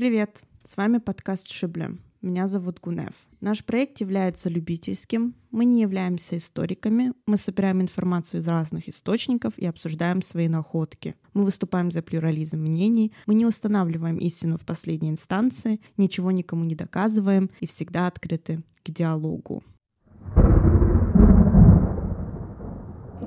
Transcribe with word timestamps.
Привет! 0.00 0.42
С 0.64 0.78
вами 0.78 0.96
подкаст 0.96 1.50
Шибля. 1.50 1.90
Меня 2.22 2.46
зовут 2.46 2.80
Гунев. 2.80 3.12
Наш 3.42 3.62
проект 3.62 4.00
является 4.00 4.48
любительским. 4.48 5.34
Мы 5.50 5.66
не 5.66 5.82
являемся 5.82 6.38
историками. 6.38 7.12
Мы 7.26 7.36
собираем 7.36 7.82
информацию 7.82 8.40
из 8.40 8.48
разных 8.48 8.88
источников 8.88 9.52
и 9.58 9.66
обсуждаем 9.66 10.22
свои 10.22 10.48
находки. 10.48 11.16
Мы 11.34 11.44
выступаем 11.44 11.90
за 11.90 12.00
плюрализм 12.00 12.60
мнений. 12.60 13.12
Мы 13.26 13.34
не 13.34 13.44
устанавливаем 13.44 14.16
истину 14.16 14.56
в 14.56 14.64
последней 14.64 15.10
инстанции, 15.10 15.82
ничего 15.98 16.30
никому 16.30 16.64
не 16.64 16.74
доказываем 16.74 17.50
и 17.60 17.66
всегда 17.66 18.06
открыты 18.06 18.62
к 18.82 18.90
диалогу. 18.90 19.62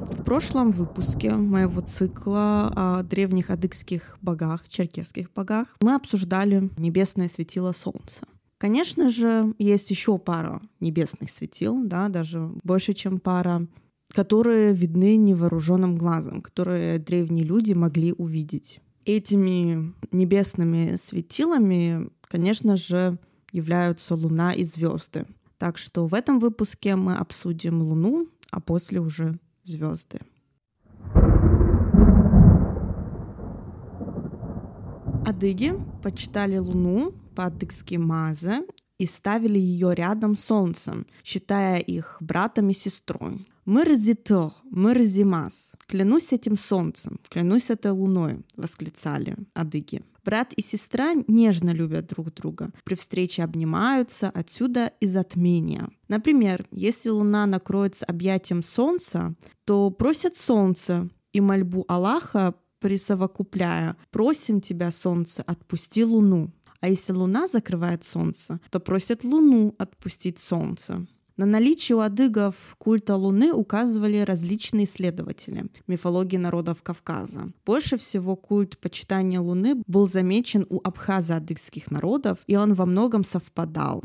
В 0.10 0.24
прошлом 0.24 0.72
выпуске 0.72 1.32
моего 1.32 1.82
цикла 1.82 2.72
о 2.76 3.04
древних 3.04 3.50
адыгских 3.50 4.18
богах, 4.22 4.68
черкесских 4.68 5.32
богах, 5.32 5.68
мы 5.82 5.96
обсуждали 5.96 6.70
небесное 6.78 7.30
светило 7.30 7.72
Солнца. 7.72 8.28
Конечно 8.58 9.10
же, 9.10 9.54
есть 9.58 9.90
еще 9.92 10.18
пара 10.18 10.62
небесных 10.80 11.32
светил, 11.32 11.84
да, 11.84 12.10
даже 12.10 12.52
больше, 12.64 12.94
чем 12.94 13.20
пара, 13.20 13.68
которые 14.14 14.74
видны 14.74 15.16
невооруженным 15.16 15.98
глазом, 15.98 16.42
которые 16.42 17.00
древние 17.00 17.46
люди 17.46 17.74
могли 17.74 18.14
увидеть. 18.14 18.82
Этими 19.06 19.94
небесными 20.12 20.96
светилами, 20.98 22.10
конечно 22.24 22.76
же, 22.76 23.18
являются 23.52 24.16
Луна 24.16 24.54
и 24.54 24.64
звезды. 24.64 25.26
Так 25.58 25.78
что 25.78 26.08
в 26.08 26.14
этом 26.14 26.40
выпуске 26.40 26.96
мы 26.96 27.16
обсудим 27.16 27.82
Луну, 27.82 28.28
а 28.52 28.60
после 28.60 29.00
уже 29.00 29.40
звезды. 29.64 30.20
Адыги 35.26 35.74
почитали 36.02 36.58
Луну 36.58 37.14
по-адыгски 37.36 37.96
Мазе 37.96 38.64
и 38.98 39.06
ставили 39.06 39.58
ее 39.58 39.96
рядом 39.96 40.36
с 40.36 40.46
Солнцем, 40.46 41.08
считая 41.24 41.80
их 41.80 42.18
братом 42.20 42.70
и 42.70 42.74
сестрой. 42.74 43.48
«Мырзитор, 43.66 44.52
мырзимас, 44.66 45.76
клянусь 45.88 46.34
этим 46.34 46.58
солнцем, 46.58 47.20
клянусь 47.30 47.70
этой 47.70 47.92
луной»,— 47.92 48.42
восклицали 48.58 49.38
адыги. 49.54 50.04
Брат 50.24 50.54
и 50.54 50.62
сестра 50.62 51.14
нежно 51.28 51.72
любят 51.72 52.08
друг 52.08 52.34
друга. 52.34 52.72
При 52.84 52.96
встрече 52.96 53.44
обнимаются, 53.44 54.30
отсюда 54.30 54.94
и 55.00 55.06
затмение. 55.06 55.90
Например, 56.08 56.66
если 56.72 57.10
луна 57.10 57.46
накроется 57.46 58.06
объятием 58.06 58.64
солнца, 58.64 59.36
то 59.66 59.90
просят 59.92 60.36
солнце 60.36 61.10
и 61.34 61.42
мольбу 61.42 61.86
Аллаха 61.88 62.56
присовокупляя 62.84 63.96
«Просим 64.12 64.60
тебя, 64.60 64.92
солнце, 64.92 65.42
отпусти 65.44 66.04
луну». 66.04 66.52
А 66.82 66.90
если 66.90 67.14
луна 67.14 67.48
закрывает 67.48 68.04
солнце, 68.04 68.60
то 68.70 68.82
просят 68.82 69.24
луну 69.24 69.74
отпустить 69.78 70.38
солнце. 70.40 71.08
На 71.36 71.48
наличие 71.48 71.96
у 71.96 72.02
адыгов 72.02 72.76
культа 72.78 73.16
Луны 73.16 73.52
указывали 73.54 74.20
различные 74.20 74.86
исследователи 74.86 75.66
мифологии 75.88 76.38
народов 76.38 76.84
Кавказа. 76.84 77.52
Больше 77.66 77.98
всего 77.98 78.36
культ 78.36 78.78
почитания 78.78 79.40
Луны 79.40 79.82
был 79.88 80.08
замечен 80.08 80.64
у 80.70 80.80
абхазо-адыгских 80.80 81.90
народов, 81.90 82.38
и 82.46 82.56
он 82.56 82.76
во 82.76 82.86
многом 82.86 83.24
совпадал. 83.24 84.04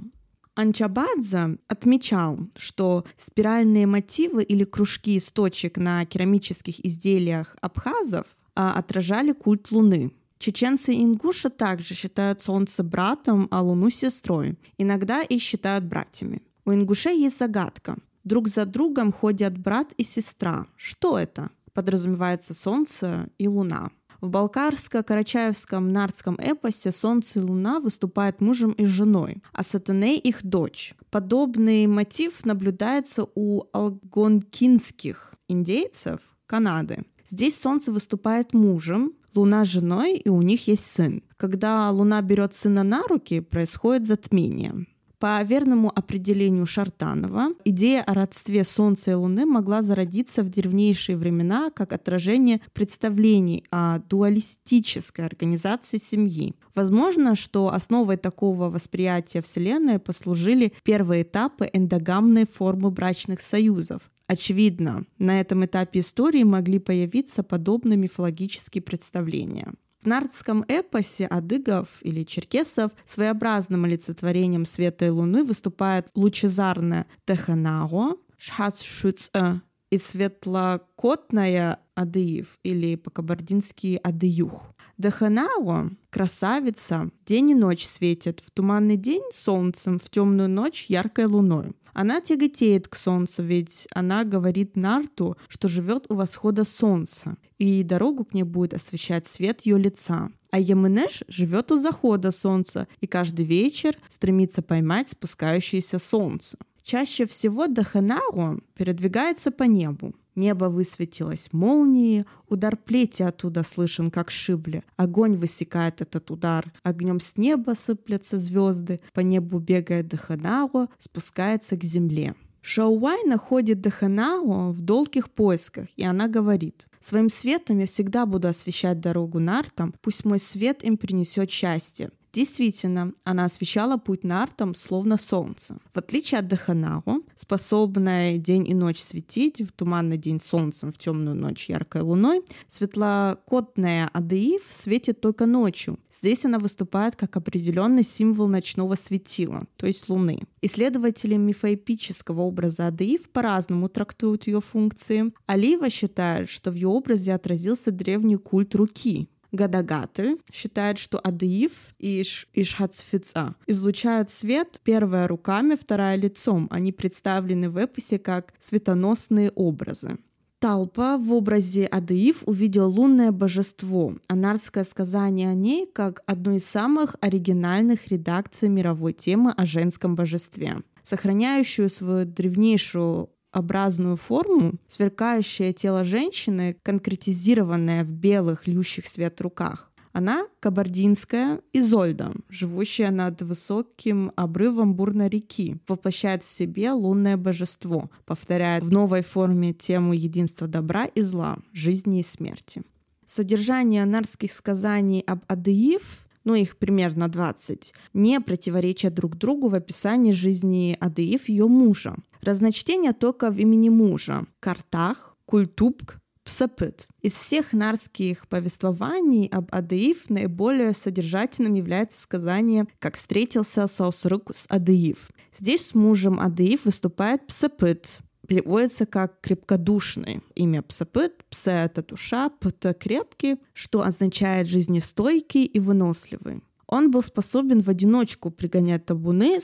Анчабадзе 0.54 1.58
отмечал, 1.68 2.38
что 2.56 3.04
спиральные 3.16 3.86
мотивы 3.86 4.42
или 4.42 4.64
кружки 4.64 5.16
из 5.16 5.30
точек 5.30 5.76
на 5.76 6.06
керамических 6.06 6.84
изделиях 6.84 7.56
абхазов 7.60 8.26
а, 8.56 8.72
отражали 8.72 9.32
культ 9.32 9.70
Луны. 9.70 10.12
Чеченцы 10.38 10.94
и 10.94 11.04
ингуши 11.04 11.50
также 11.50 11.94
считают 11.94 12.40
Солнце 12.40 12.82
братом, 12.82 13.48
а 13.50 13.60
Луну 13.60 13.90
сестрой. 13.90 14.56
Иногда 14.78 15.22
и 15.22 15.38
считают 15.38 15.84
братьями. 15.84 16.42
У 16.68 16.72
ингушей 16.74 17.18
есть 17.18 17.38
загадка. 17.38 17.96
Друг 18.24 18.46
за 18.46 18.66
другом 18.66 19.10
ходят 19.10 19.56
брат 19.56 19.94
и 19.96 20.02
сестра. 20.02 20.66
Что 20.76 21.18
это? 21.18 21.48
Подразумевается 21.72 22.52
Солнце 22.52 23.30
и 23.38 23.48
Луна. 23.48 23.88
В 24.20 24.28
балкарско-карачаевском 24.28 25.90
нардском 25.90 26.34
эпосе 26.34 26.92
Солнце 26.92 27.38
и 27.38 27.42
Луна 27.42 27.80
выступают 27.80 28.42
мужем 28.42 28.72
и 28.72 28.84
женой, 28.84 29.42
а 29.54 29.62
Сатаней 29.62 30.18
их 30.18 30.44
дочь. 30.44 30.94
Подобный 31.10 31.86
мотив 31.86 32.44
наблюдается 32.44 33.26
у 33.34 33.62
алгонкинских 33.72 35.36
индейцев 35.48 36.20
Канады. 36.44 37.06
Здесь 37.24 37.58
Солнце 37.58 37.92
выступает 37.92 38.52
мужем, 38.52 39.14
Луна 39.34 39.64
женой, 39.64 40.18
и 40.18 40.28
у 40.28 40.42
них 40.42 40.68
есть 40.68 40.84
сын. 40.84 41.22
Когда 41.38 41.90
Луна 41.90 42.20
берет 42.20 42.52
сына 42.52 42.82
на 42.82 43.04
руки, 43.04 43.40
происходит 43.40 44.06
затмение. 44.06 44.86
По 45.18 45.42
верному 45.42 45.90
определению 45.92 46.64
Шартанова, 46.64 47.48
идея 47.64 48.02
о 48.02 48.14
родстве 48.14 48.62
Солнца 48.62 49.10
и 49.10 49.14
Луны 49.14 49.46
могла 49.46 49.82
зародиться 49.82 50.44
в 50.44 50.48
древнейшие 50.48 51.16
времена 51.16 51.70
как 51.74 51.92
отражение 51.92 52.60
представлений 52.72 53.64
о 53.72 53.98
дуалистической 53.98 55.26
организации 55.26 55.96
семьи. 55.96 56.54
Возможно, 56.76 57.34
что 57.34 57.74
основой 57.74 58.16
такого 58.16 58.70
восприятия 58.70 59.42
Вселенной 59.42 59.98
послужили 59.98 60.72
первые 60.84 61.22
этапы 61.22 61.68
эндогамной 61.72 62.46
формы 62.46 62.92
брачных 62.92 63.40
союзов. 63.40 64.02
Очевидно, 64.28 65.04
на 65.18 65.40
этом 65.40 65.64
этапе 65.64 65.98
истории 65.98 66.44
могли 66.44 66.78
появиться 66.78 67.42
подобные 67.42 67.96
мифологические 67.96 68.82
представления. 68.82 69.72
Нардском 70.08 70.64
эпосе 70.68 71.26
адыгов 71.26 71.98
или 72.00 72.24
черкесов 72.24 72.92
своеобразным 73.04 73.84
олицетворением 73.84 74.64
света 74.64 75.04
и 75.04 75.10
луны 75.10 75.44
выступает 75.44 76.08
лучезарная 76.14 77.06
Теханаго, 77.26 78.16
Шхацшуцэ 78.38 79.60
и 79.90 79.98
светлокотная 79.98 81.80
Адыев 81.94 82.58
или 82.62 82.94
по-кабардински 82.96 84.00
Адыюх. 84.02 84.74
Даханао— 84.96 85.90
красавица, 86.10 87.10
день 87.26 87.50
и 87.50 87.54
ночь 87.54 87.86
светит, 87.86 88.40
в 88.44 88.50
туманный 88.50 88.96
день— 88.96 89.22
солнцем, 89.32 89.98
в 89.98 90.08
темную 90.08 90.48
ночь— 90.48 90.86
яркой 90.88 91.26
луной. 91.26 91.72
Она 91.92 92.20
тяготеет 92.20 92.88
к 92.88 92.94
солнцу, 92.94 93.42
ведь 93.42 93.88
она 93.92 94.24
говорит 94.24 94.76
Нарту, 94.76 95.36
что 95.48 95.68
живет 95.68 96.06
у 96.08 96.14
восхода 96.14 96.64
солнца, 96.64 97.36
и 97.58 97.82
дорогу 97.82 98.24
к 98.24 98.34
ней 98.34 98.44
будет 98.44 98.74
освещать 98.74 99.26
свет 99.26 99.62
ее 99.62 99.78
лица. 99.78 100.30
А 100.50 100.58
Ямынеш 100.58 101.24
живет 101.28 101.70
у 101.72 101.76
захода 101.76 102.30
солнца 102.30 102.88
и 103.00 103.06
каждый 103.06 103.44
вечер 103.44 103.96
стремится 104.08 104.62
поймать 104.62 105.10
спускающееся 105.10 105.98
солнце. 105.98 106.58
Чаще 106.82 107.26
всего 107.26 107.66
Даханару 107.66 108.62
передвигается 108.74 109.50
по 109.50 109.64
небу. 109.64 110.14
Небо 110.38 110.66
высветилось 110.66 111.48
молнией, 111.50 112.24
удар 112.48 112.76
плети 112.76 113.24
оттуда 113.24 113.64
слышен, 113.64 114.08
как 114.12 114.30
шибли. 114.30 114.84
Огонь 114.96 115.34
высекает 115.34 116.00
этот 116.00 116.30
удар. 116.30 116.72
Огнем 116.84 117.18
с 117.18 117.36
неба 117.36 117.72
сыплятся 117.74 118.38
звезды, 118.38 119.00
по 119.12 119.18
небу 119.18 119.58
бегает 119.58 120.06
Даханао, 120.06 120.90
спускается 121.00 121.76
к 121.76 121.82
земле. 121.82 122.36
Шауай 122.60 123.24
находит 123.24 123.80
Даханао 123.80 124.70
в 124.70 124.80
долгих 124.80 125.28
поисках, 125.28 125.88
и 125.96 126.04
она 126.04 126.28
говорит, 126.28 126.86
«Своим 127.00 127.30
светом 127.30 127.80
я 127.80 127.86
всегда 127.86 128.24
буду 128.24 128.46
освещать 128.46 129.00
дорогу 129.00 129.40
нартам, 129.40 129.92
пусть 130.02 130.24
мой 130.24 130.38
свет 130.38 130.84
им 130.84 130.98
принесет 130.98 131.50
счастье. 131.50 132.10
Действительно, 132.38 133.14
она 133.24 133.46
освещала 133.46 133.96
путь 133.96 134.22
нартам 134.22 134.76
словно 134.76 135.16
солнце. 135.16 135.76
В 135.92 135.98
отличие 135.98 136.38
от 136.38 136.46
Даханао, 136.46 137.22
способная 137.34 138.38
день 138.38 138.64
и 138.68 138.74
ночь 138.74 139.00
светить, 139.00 139.60
в 139.60 139.72
туманный 139.72 140.18
день 140.18 140.40
солнцем, 140.40 140.92
в 140.92 140.98
темную 140.98 141.34
ночь 141.34 141.68
яркой 141.68 142.02
луной, 142.02 142.42
светлокотная 142.68 144.08
Адеив 144.12 144.62
светит 144.70 145.20
только 145.20 145.46
ночью. 145.46 145.98
Здесь 146.12 146.44
она 146.44 146.60
выступает 146.60 147.16
как 147.16 147.36
определенный 147.36 148.04
символ 148.04 148.46
ночного 148.46 148.94
светила, 148.94 149.64
то 149.76 149.88
есть 149.88 150.08
луны. 150.08 150.44
Исследователи 150.62 151.34
мифоэпического 151.34 152.42
образа 152.42 152.86
Адеив 152.86 153.28
по-разному 153.30 153.88
трактуют 153.88 154.46
ее 154.46 154.60
функции. 154.60 155.32
Алиева 155.46 155.90
считает, 155.90 156.48
что 156.48 156.70
в 156.70 156.76
ее 156.76 156.86
образе 156.86 157.34
отразился 157.34 157.90
древний 157.90 158.36
культ 158.36 158.76
руки, 158.76 159.28
Гадагатель 159.52 160.40
считает, 160.52 160.98
что 160.98 161.18
Адыив 161.18 161.94
и 161.98 162.22
Ишхацфица 162.52 163.54
излучают 163.66 164.30
свет, 164.30 164.80
первая 164.84 165.26
руками, 165.26 165.74
вторая 165.74 166.16
лицом. 166.16 166.68
Они 166.70 166.92
представлены 166.92 167.70
в 167.70 167.78
эпосе 167.78 168.18
как 168.18 168.52
светоносные 168.58 169.50
образы. 169.54 170.18
Талпа 170.58 171.18
в 171.18 171.32
образе 171.32 171.86
Адыив 171.86 172.42
увидел 172.46 172.90
лунное 172.90 173.30
божество, 173.30 174.16
анарское 174.26 174.82
сказание 174.82 175.50
о 175.50 175.54
ней 175.54 175.86
как 175.86 176.22
одну 176.26 176.56
из 176.56 176.64
самых 176.66 177.14
оригинальных 177.20 178.08
редакций 178.08 178.68
мировой 178.68 179.12
темы 179.12 179.52
о 179.56 179.64
женском 179.64 180.16
божестве, 180.16 180.78
сохраняющую 181.04 181.88
свою 181.88 182.26
древнейшую 182.26 183.30
образную 183.58 184.16
форму, 184.16 184.74
сверкающее 184.86 185.72
тело 185.72 186.04
женщины, 186.04 186.76
конкретизированное 186.82 188.04
в 188.04 188.12
белых, 188.12 188.66
льющих 188.66 189.06
свет 189.06 189.40
руках. 189.40 189.90
Она 190.12 190.46
кабардинская 190.60 191.60
Изольда, 191.72 192.32
живущая 192.48 193.10
над 193.10 193.42
высоким 193.42 194.32
обрывом 194.36 194.94
бурной 194.94 195.28
реки, 195.28 195.76
воплощает 195.86 196.42
в 196.42 196.46
себе 196.46 196.90
лунное 196.90 197.36
божество, 197.36 198.10
повторяет 198.24 198.82
в 198.82 198.90
новой 198.90 199.22
форме 199.22 199.72
тему 199.72 200.14
единства 200.14 200.66
добра 200.66 201.04
и 201.04 201.20
зла, 201.20 201.58
жизни 201.72 202.20
и 202.20 202.22
смерти. 202.22 202.82
Содержание 203.26 204.04
нарских 204.06 204.50
сказаний 204.50 205.20
об 205.20 205.40
Адыев 205.46 206.26
ну 206.48 206.54
их 206.54 206.78
примерно 206.78 207.28
20, 207.28 207.92
не 208.14 208.40
противоречат 208.40 209.12
друг 209.12 209.36
другу 209.36 209.68
в 209.68 209.74
описании 209.74 210.32
жизни 210.32 210.96
Адыев 210.98 211.50
ее 211.50 211.68
мужа. 211.68 212.16
Разночтение 212.40 213.12
только 213.12 213.50
в 213.50 213.58
имени 213.58 213.90
мужа. 213.90 214.46
Картах, 214.58 215.36
Культубк, 215.44 216.20
Псапыт. 216.44 217.06
Из 217.20 217.34
всех 217.34 217.74
нарских 217.74 218.48
повествований 218.48 219.46
об 219.48 219.68
Адыев 219.70 220.30
наиболее 220.30 220.94
содержательным 220.94 221.74
является 221.74 222.18
сказание 222.18 222.86
«Как 222.98 223.16
встретился 223.16 223.86
Саусрык 223.86 224.48
с 224.50 224.64
Адыев». 224.70 225.28
Здесь 225.52 225.88
с 225.88 225.94
мужем 225.94 226.40
Адыев 226.40 226.86
выступает 226.86 227.46
Псапыт, 227.46 228.20
переводится 228.48 229.06
как 229.06 229.40
крепкодушный. 229.40 230.42
Имя 230.56 230.82
Псапыт, 230.82 231.44
Псе— 231.50 231.70
это 231.84 232.02
душа, 232.02 232.48
Пт— 232.48 232.98
крепкий, 232.98 233.58
что 233.74 234.02
означает 234.02 234.66
жизнестойкий 234.66 235.64
и 235.64 235.78
выносливый. 235.78 236.62
Он 236.86 237.10
был 237.10 237.20
способен 237.20 237.82
в 237.82 237.90
одиночку 237.90 238.50
пригонять 238.50 239.04
табуны, 239.04 239.58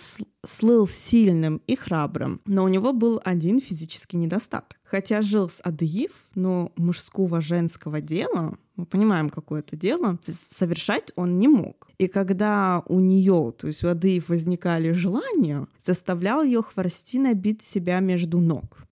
слыл 0.45 0.87
сильным 0.87 1.63
и 1.67 1.75
храбрым, 1.75 2.43
но 2.45 2.65
у 2.65 2.69
него 2.69 2.93
был 2.93 3.19
один 3.25 3.61
физический 3.61 4.19
недостаток. 4.19 4.79
Хотя 4.85 5.23
жил 5.23 5.49
с 5.49 5.63
Адыев, 5.65 6.13
но 6.35 6.71
мужского 6.77 7.41
женского 7.41 8.03
дела, 8.03 8.59
мы 8.77 8.87
понимаем, 8.87 9.31
какое 9.31 9.61
это 9.61 9.77
дело, 9.77 10.19
совершать 10.27 11.13
он 11.17 11.39
не 11.39 11.49
мог. 11.49 11.89
И 11.99 12.09
когда 12.09 12.83
у 12.87 13.01
нее, 13.01 13.53
то 13.57 13.69
есть 13.69 13.85
у 13.85 13.89
Адыев 13.89 14.29
возникали 14.29 14.93
желания, 14.93 15.67
заставлял 15.79 16.43
ее 16.43 16.63
Хворостина 16.63 17.35
бить 17.35 17.63
себя 17.63 18.01
между 18.01 18.41
ног. 18.41 18.85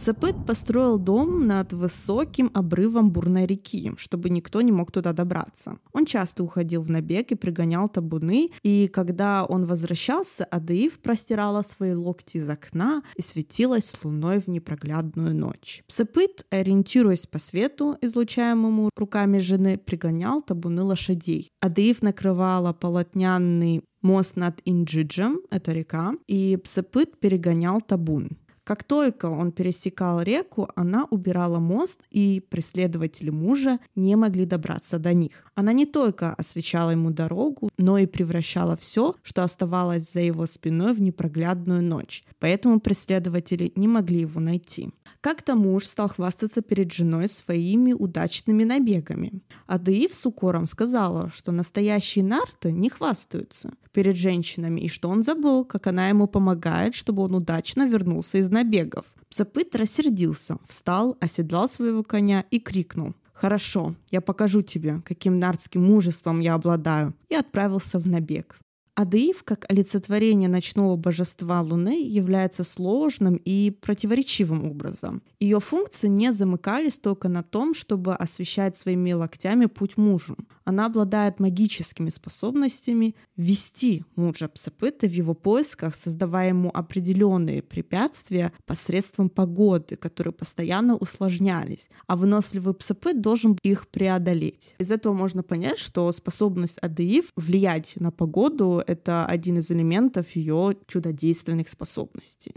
Псапыт 0.00 0.46
построил 0.46 0.98
дом 0.98 1.46
над 1.46 1.74
высоким 1.74 2.50
обрывом 2.54 3.10
бурной 3.10 3.44
реки, 3.44 3.92
чтобы 3.98 4.30
никто 4.30 4.62
не 4.62 4.72
мог 4.72 4.90
туда 4.90 5.12
добраться. 5.12 5.76
Он 5.92 6.06
часто 6.06 6.42
уходил 6.42 6.80
в 6.80 6.88
набег 6.88 7.32
и 7.32 7.34
пригонял 7.34 7.86
табуны, 7.86 8.50
и 8.62 8.88
когда 8.88 9.44
он 9.44 9.66
возвращался, 9.66 10.46
Адаив 10.46 11.00
простирала 11.00 11.60
свои 11.60 11.92
локти 11.92 12.38
из 12.38 12.48
окна 12.48 13.02
и 13.14 13.20
светилась 13.20 13.94
луной 14.02 14.40
в 14.40 14.48
непроглядную 14.48 15.36
ночь. 15.36 15.84
Псапыт, 15.86 16.46
ориентируясь 16.48 17.26
по 17.26 17.38
свету, 17.38 17.98
излучаемому 18.00 18.88
руками 18.96 19.38
жены, 19.38 19.76
пригонял 19.76 20.40
табуны 20.40 20.82
лошадей. 20.82 21.50
Адаив 21.60 22.00
накрывала 22.00 22.72
полотняный 22.72 23.84
мост 24.00 24.36
над 24.36 24.62
Инджиджем, 24.64 25.40
это 25.50 25.72
река, 25.72 26.14
и 26.26 26.56
Псапыт 26.56 27.20
перегонял 27.20 27.82
табун. 27.82 28.30
Как 28.70 28.84
только 28.84 29.26
он 29.26 29.50
пересекал 29.50 30.22
реку, 30.22 30.68
она 30.76 31.04
убирала 31.10 31.58
мост, 31.58 32.02
и 32.08 32.38
преследователи 32.38 33.28
мужа 33.28 33.80
не 33.96 34.14
могли 34.14 34.44
добраться 34.44 35.00
до 35.00 35.12
них. 35.12 35.50
Она 35.56 35.72
не 35.72 35.86
только 35.86 36.34
освещала 36.34 36.90
ему 36.90 37.10
дорогу, 37.10 37.70
но 37.78 37.98
и 37.98 38.06
превращала 38.06 38.76
все, 38.76 39.16
что 39.24 39.42
оставалось 39.42 40.12
за 40.12 40.20
его 40.20 40.46
спиной, 40.46 40.94
в 40.94 41.00
непроглядную 41.00 41.82
ночь. 41.82 42.22
Поэтому 42.38 42.78
преследователи 42.78 43.72
не 43.74 43.88
могли 43.88 44.20
его 44.20 44.40
найти. 44.40 44.90
Как-то 45.20 45.54
муж 45.54 45.84
стал 45.84 46.08
хвастаться 46.08 46.62
перед 46.62 46.92
женой 46.92 47.28
своими 47.28 47.92
удачными 47.92 48.64
набегами. 48.64 49.42
А 49.66 49.78
Даив 49.78 50.14
с 50.14 50.24
укором 50.24 50.66
сказала, 50.66 51.30
что 51.34 51.52
настоящие 51.52 52.24
нарты 52.24 52.72
не 52.72 52.88
хвастаются 52.88 53.74
перед 53.92 54.16
женщинами 54.16 54.80
и 54.80 54.88
что 54.88 55.10
он 55.10 55.22
забыл, 55.22 55.66
как 55.66 55.86
она 55.88 56.08
ему 56.08 56.26
помогает, 56.26 56.94
чтобы 56.94 57.22
он 57.22 57.34
удачно 57.34 57.86
вернулся 57.86 58.38
из 58.38 58.48
набегов. 58.48 59.04
Псапыт 59.28 59.76
рассердился, 59.76 60.56
встал, 60.66 61.18
оседлал 61.20 61.68
своего 61.68 62.02
коня 62.02 62.46
и 62.50 62.58
крикнул 62.58 63.14
«Хорошо, 63.34 63.94
я 64.10 64.20
покажу 64.22 64.62
тебе, 64.62 65.02
каким 65.04 65.38
нардским 65.38 65.82
мужеством 65.82 66.40
я 66.40 66.54
обладаю», 66.54 67.14
и 67.28 67.34
отправился 67.34 67.98
в 67.98 68.06
набег. 68.06 68.58
Адыив, 69.00 69.44
как 69.44 69.64
олицетворение 69.70 70.50
ночного 70.50 70.94
божества 70.96 71.62
Луны, 71.62 72.06
является 72.06 72.64
сложным 72.64 73.36
и 73.36 73.70
противоречивым 73.70 74.66
образом. 74.70 75.22
Ее 75.40 75.58
функции 75.58 76.08
не 76.08 76.32
замыкались 76.32 76.98
только 76.98 77.30
на 77.30 77.42
том, 77.42 77.72
чтобы 77.72 78.14
освещать 78.14 78.76
своими 78.76 79.12
локтями 79.14 79.64
путь 79.64 79.96
мужу. 79.96 80.36
Она 80.64 80.84
обладает 80.84 81.40
магическими 81.40 82.10
способностями 82.10 83.16
вести 83.36 84.04
мужа 84.16 84.48
Псапыта 84.48 85.08
в 85.08 85.12
его 85.12 85.32
поисках, 85.32 85.94
создавая 85.94 86.48
ему 86.48 86.70
определенные 86.72 87.62
препятствия 87.62 88.52
посредством 88.66 89.30
погоды, 89.30 89.96
которые 89.96 90.34
постоянно 90.34 90.94
усложнялись, 90.94 91.88
а 92.06 92.16
выносливый 92.16 92.74
Псапыт 92.74 93.22
должен 93.22 93.56
их 93.62 93.88
преодолеть. 93.88 94.74
Из 94.78 94.90
этого 94.92 95.14
можно 95.14 95.42
понять, 95.42 95.78
что 95.78 96.12
способность 96.12 96.76
Адыив 96.82 97.32
влиять 97.34 97.94
на 97.96 98.10
погоду 98.10 98.84
это 98.90 99.24
один 99.26 99.58
из 99.58 99.70
элементов 99.70 100.30
ее 100.32 100.76
чудодейственных 100.86 101.68
способностей. 101.68 102.52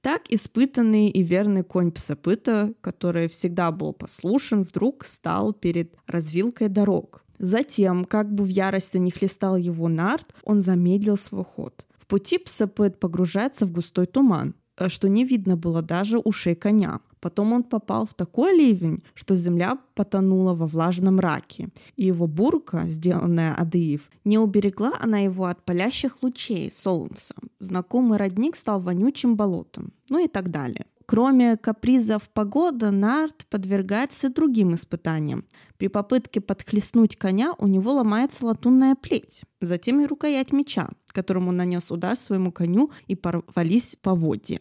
Так 0.00 0.22
испытанный 0.28 1.08
и 1.08 1.22
верный 1.22 1.64
конь 1.64 1.90
Псапыта, 1.90 2.74
который 2.80 3.28
всегда 3.28 3.72
был 3.72 3.92
послушен, 3.92 4.62
вдруг 4.62 5.04
стал 5.04 5.52
перед 5.52 5.94
развилкой 6.06 6.68
дорог. 6.68 7.24
Затем, 7.38 8.04
как 8.04 8.32
бы 8.32 8.44
в 8.44 8.48
ярости 8.48 8.98
не 8.98 9.10
хлестал 9.10 9.56
его 9.56 9.88
нарт, 9.88 10.34
он 10.44 10.60
замедлил 10.60 11.16
свой 11.16 11.44
ход. 11.44 11.86
В 11.98 12.06
пути 12.06 12.38
Псапыт 12.38 13.00
погружается 13.00 13.66
в 13.66 13.72
густой 13.72 14.06
туман, 14.06 14.54
э, 14.76 14.88
что 14.88 15.08
не 15.08 15.24
видно 15.24 15.56
было 15.56 15.82
даже 15.82 16.18
ушей 16.18 16.54
коня. 16.54 17.00
Потом 17.26 17.52
он 17.54 17.64
попал 17.64 18.06
в 18.06 18.14
такой 18.14 18.56
ливень, 18.56 19.02
что 19.14 19.34
земля 19.34 19.78
потонула 19.96 20.54
во 20.54 20.68
влажном 20.68 21.18
раке, 21.18 21.70
и 21.96 22.04
его 22.04 22.28
бурка, 22.28 22.84
сделанная 22.86 23.52
Адыев, 23.52 24.08
не 24.24 24.38
уберегла 24.38 24.92
она 25.00 25.18
его 25.18 25.46
от 25.46 25.64
палящих 25.64 26.22
лучей 26.22 26.70
солнца. 26.70 27.34
Знакомый 27.58 28.16
родник 28.16 28.54
стал 28.54 28.78
вонючим 28.78 29.34
болотом, 29.34 29.92
ну 30.08 30.24
и 30.24 30.28
так 30.28 30.52
далее. 30.52 30.86
Кроме 31.04 31.56
капризов 31.56 32.28
погоды, 32.28 32.92
Нарт 32.92 33.44
подвергается 33.50 34.28
другим 34.28 34.74
испытаниям. 34.74 35.46
При 35.78 35.88
попытке 35.88 36.40
подхлестнуть 36.40 37.16
коня 37.16 37.54
у 37.58 37.66
него 37.66 37.94
ломается 37.94 38.46
латунная 38.46 38.94
плеть, 38.94 39.42
затем 39.60 40.00
и 40.00 40.06
рукоять 40.06 40.52
меча, 40.52 40.90
которому 41.08 41.50
нанес 41.50 41.90
удар 41.90 42.14
своему 42.14 42.52
коню 42.52 42.92
и 43.08 43.16
порвались 43.16 43.96
поводья. 44.00 44.60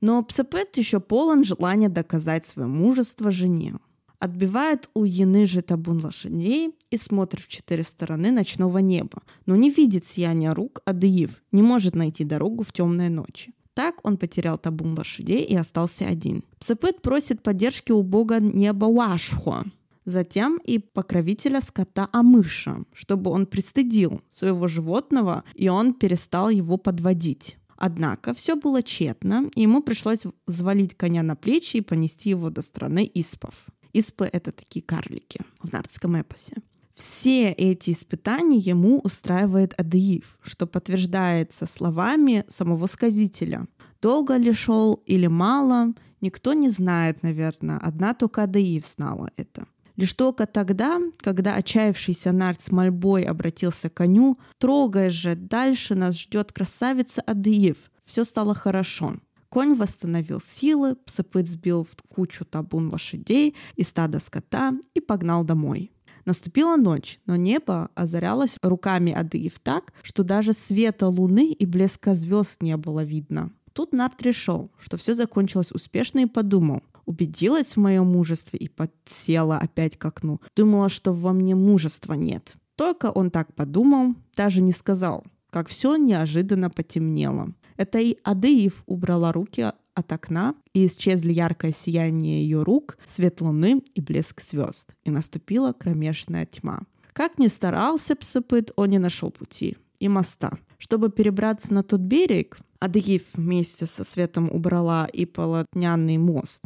Но 0.00 0.22
Псепет 0.22 0.76
еще 0.76 1.00
полон 1.00 1.44
желания 1.44 1.88
доказать 1.88 2.46
свое 2.46 2.68
мужество 2.68 3.30
жене. 3.30 3.74
Отбивает 4.18 4.90
у 4.94 5.04
Яныжи 5.04 5.62
табун 5.62 6.04
лошадей 6.04 6.74
и 6.90 6.96
смотрит 6.96 7.44
в 7.44 7.48
четыре 7.48 7.84
стороны 7.84 8.32
ночного 8.32 8.78
неба, 8.78 9.22
но 9.46 9.54
не 9.54 9.70
видит 9.70 10.06
сияния 10.06 10.54
рук 10.54 10.80
Адыев, 10.84 11.42
не 11.52 11.62
может 11.62 11.94
найти 11.94 12.24
дорогу 12.24 12.64
в 12.64 12.72
темные 12.72 13.10
ночи. 13.10 13.52
Так 13.74 14.00
он 14.02 14.16
потерял 14.16 14.58
табун 14.58 14.98
лошадей 14.98 15.44
и 15.44 15.54
остался 15.54 16.06
один. 16.06 16.42
Псепет 16.58 17.00
просит 17.00 17.44
поддержки 17.44 17.92
у 17.92 18.02
бога 18.02 18.40
неба 18.40 18.86
Уашхуа, 18.86 19.66
затем 20.04 20.58
и 20.64 20.78
покровителя 20.80 21.60
скота 21.60 22.08
Амыша, 22.10 22.82
чтобы 22.92 23.30
он 23.30 23.46
пристыдил 23.46 24.20
своего 24.32 24.66
животного, 24.66 25.44
и 25.54 25.68
он 25.68 25.94
перестал 25.94 26.50
его 26.50 26.76
подводить. 26.76 27.56
Однако 27.78 28.34
все 28.34 28.56
было 28.56 28.82
тщетно, 28.82 29.48
и 29.54 29.62
ему 29.62 29.82
пришлось 29.82 30.24
взвалить 30.46 30.96
коня 30.96 31.22
на 31.22 31.36
плечи 31.36 31.76
и 31.76 31.80
понести 31.80 32.30
его 32.30 32.50
до 32.50 32.60
страны 32.60 33.08
Испов. 33.14 33.54
Испы— 33.92 34.28
это 34.32 34.50
такие 34.50 34.84
карлики 34.84 35.40
в 35.62 35.72
нардском 35.72 36.16
эпосе. 36.16 36.56
Все 36.92 37.52
эти 37.52 37.92
испытания 37.92 38.58
ему 38.58 38.98
устраивает 38.98 39.78
Адыив, 39.80 40.40
что 40.42 40.66
подтверждается 40.66 41.66
словами 41.66 42.44
самого 42.48 42.86
сказителя. 42.86 43.68
Долго 44.02 44.36
ли 44.36 44.52
шел 44.52 44.94
или 45.06 45.28
мало, 45.28 45.94
никто 46.20 46.54
не 46.54 46.68
знает, 46.68 47.22
наверное. 47.22 47.78
Одна 47.78 48.12
только 48.14 48.42
Адыив 48.42 48.84
знала 48.84 49.30
это. 49.36 49.68
Лишь 49.98 50.12
только 50.12 50.46
тогда, 50.46 51.00
когда 51.16 51.56
отчаявшийся 51.56 52.30
Нарт 52.30 52.62
с 52.62 52.70
мольбой 52.70 53.24
обратился 53.24 53.90
к 53.90 53.94
коню, 53.94 54.38
«Трогай 54.58 55.10
же, 55.10 55.34
дальше 55.34 55.96
нас 55.96 56.16
ждет 56.16 56.52
красавица 56.52 57.20
Адыев». 57.22 57.90
Все 58.04 58.22
стало 58.22 58.54
хорошо. 58.54 59.16
Конь 59.48 59.74
восстановил 59.74 60.40
силы, 60.40 60.94
псыпыт 60.94 61.50
сбил 61.50 61.82
в 61.82 61.96
кучу 62.14 62.44
табун 62.44 62.90
лошадей 62.90 63.56
и 63.74 63.82
стадо 63.82 64.20
скота 64.20 64.72
и 64.94 65.00
погнал 65.00 65.42
домой. 65.42 65.90
Наступила 66.24 66.76
ночь, 66.76 67.18
но 67.26 67.34
небо 67.34 67.90
озарялось 67.96 68.56
руками 68.62 69.10
Адыев 69.10 69.58
так, 69.58 69.92
что 70.02 70.22
даже 70.22 70.52
света 70.52 71.08
луны 71.08 71.50
и 71.50 71.66
блеска 71.66 72.14
звезд 72.14 72.62
не 72.62 72.76
было 72.76 73.02
видно. 73.02 73.50
Тут 73.72 73.92
Нарт 73.92 74.20
решил, 74.22 74.70
что 74.78 74.96
все 74.96 75.14
закончилось 75.14 75.70
успешно 75.72 76.18
и 76.18 76.26
подумал, 76.26 76.82
убедилась 77.08 77.74
в 77.74 77.80
моем 77.80 78.06
мужестве 78.06 78.58
и 78.58 78.68
подсела 78.68 79.56
опять 79.56 79.96
к 79.96 80.04
окну. 80.04 80.40
Думала, 80.54 80.90
что 80.90 81.14
во 81.14 81.32
мне 81.32 81.54
мужества 81.54 82.12
нет. 82.12 82.54
Только 82.76 83.06
он 83.10 83.30
так 83.30 83.54
подумал, 83.54 84.14
даже 84.36 84.60
не 84.60 84.72
сказал, 84.72 85.24
как 85.50 85.68
все 85.68 85.96
неожиданно 85.96 86.68
потемнело. 86.68 87.54
Это 87.76 87.98
и 87.98 88.18
Адыев 88.24 88.82
убрала 88.86 89.32
руки 89.32 89.72
от 89.94 90.12
окна, 90.12 90.54
и 90.74 90.86
исчезли 90.86 91.32
яркое 91.32 91.72
сияние 91.72 92.42
ее 92.42 92.62
рук, 92.62 92.98
свет 93.06 93.40
луны 93.40 93.82
и 93.94 94.00
блеск 94.00 94.42
звезд, 94.42 94.94
и 95.04 95.10
наступила 95.10 95.72
кромешная 95.72 96.46
тьма. 96.46 96.82
Как 97.14 97.38
ни 97.38 97.48
старался 97.48 98.14
Псапыт, 98.16 98.70
он 98.76 98.90
не 98.90 98.98
нашел 98.98 99.30
пути 99.30 99.76
и 99.98 100.08
моста. 100.08 100.58
Чтобы 100.76 101.10
перебраться 101.10 101.74
на 101.74 101.82
тот 101.82 102.00
берег, 102.00 102.58
Адыев 102.80 103.22
вместе 103.34 103.86
со 103.86 104.04
Светом 104.04 104.48
убрала 104.52 105.06
и 105.06 105.24
полотняный 105.24 106.18
мост. 106.18 106.62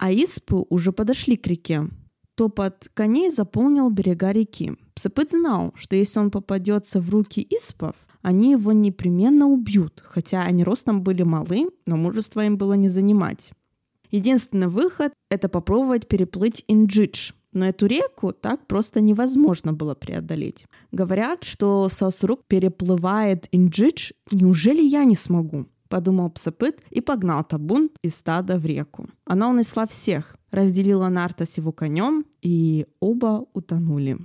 А 0.00 0.12
Испы 0.12 0.64
уже 0.70 0.92
подошли 0.92 1.36
к 1.36 1.46
реке. 1.48 1.88
Топот 2.36 2.88
коней 2.94 3.30
заполнил 3.30 3.90
берега 3.90 4.30
реки. 4.30 4.76
Псапыт 4.94 5.30
знал, 5.30 5.72
что 5.74 5.96
если 5.96 6.20
он 6.20 6.30
попадется 6.30 7.00
в 7.00 7.10
руки 7.10 7.44
Испов, 7.50 7.96
они 8.22 8.52
его 8.52 8.70
непременно 8.70 9.48
убьют, 9.48 10.00
хотя 10.04 10.44
они 10.44 10.62
ростом 10.62 11.02
были 11.02 11.24
малы, 11.24 11.70
но 11.84 11.96
мужество 11.96 12.46
им 12.46 12.56
было 12.56 12.74
не 12.74 12.88
занимать. 12.88 13.50
Единственный 14.12 14.68
выход— 14.68 15.12
это 15.30 15.48
попробовать 15.48 16.06
переплыть 16.06 16.64
Инджидж, 16.68 17.32
но 17.52 17.66
эту 17.66 17.86
реку 17.86 18.32
так 18.32 18.68
просто 18.68 19.00
невозможно 19.00 19.72
было 19.72 19.96
преодолеть. 19.96 20.66
Говорят, 20.92 21.42
что 21.42 21.88
Сосрук 21.88 22.42
переплывает 22.46 23.48
Инджидж. 23.50 24.12
Неужели 24.30 24.80
я 24.80 25.04
не 25.04 25.16
смогу? 25.16 25.66
Подумал 25.88 26.30
Псапыт 26.30 26.80
и 26.90 27.00
погнал 27.00 27.44
табун 27.44 27.90
из 28.02 28.16
стада 28.16 28.58
в 28.58 28.66
реку. 28.66 29.08
Она 29.24 29.48
унесла 29.48 29.86
всех, 29.86 30.36
разделила 30.50 31.08
Нарта 31.08 31.46
с 31.46 31.56
его 31.56 31.72
конем, 31.72 32.24
и 32.42 32.86
оба 33.00 33.46
утонули. 33.54 34.18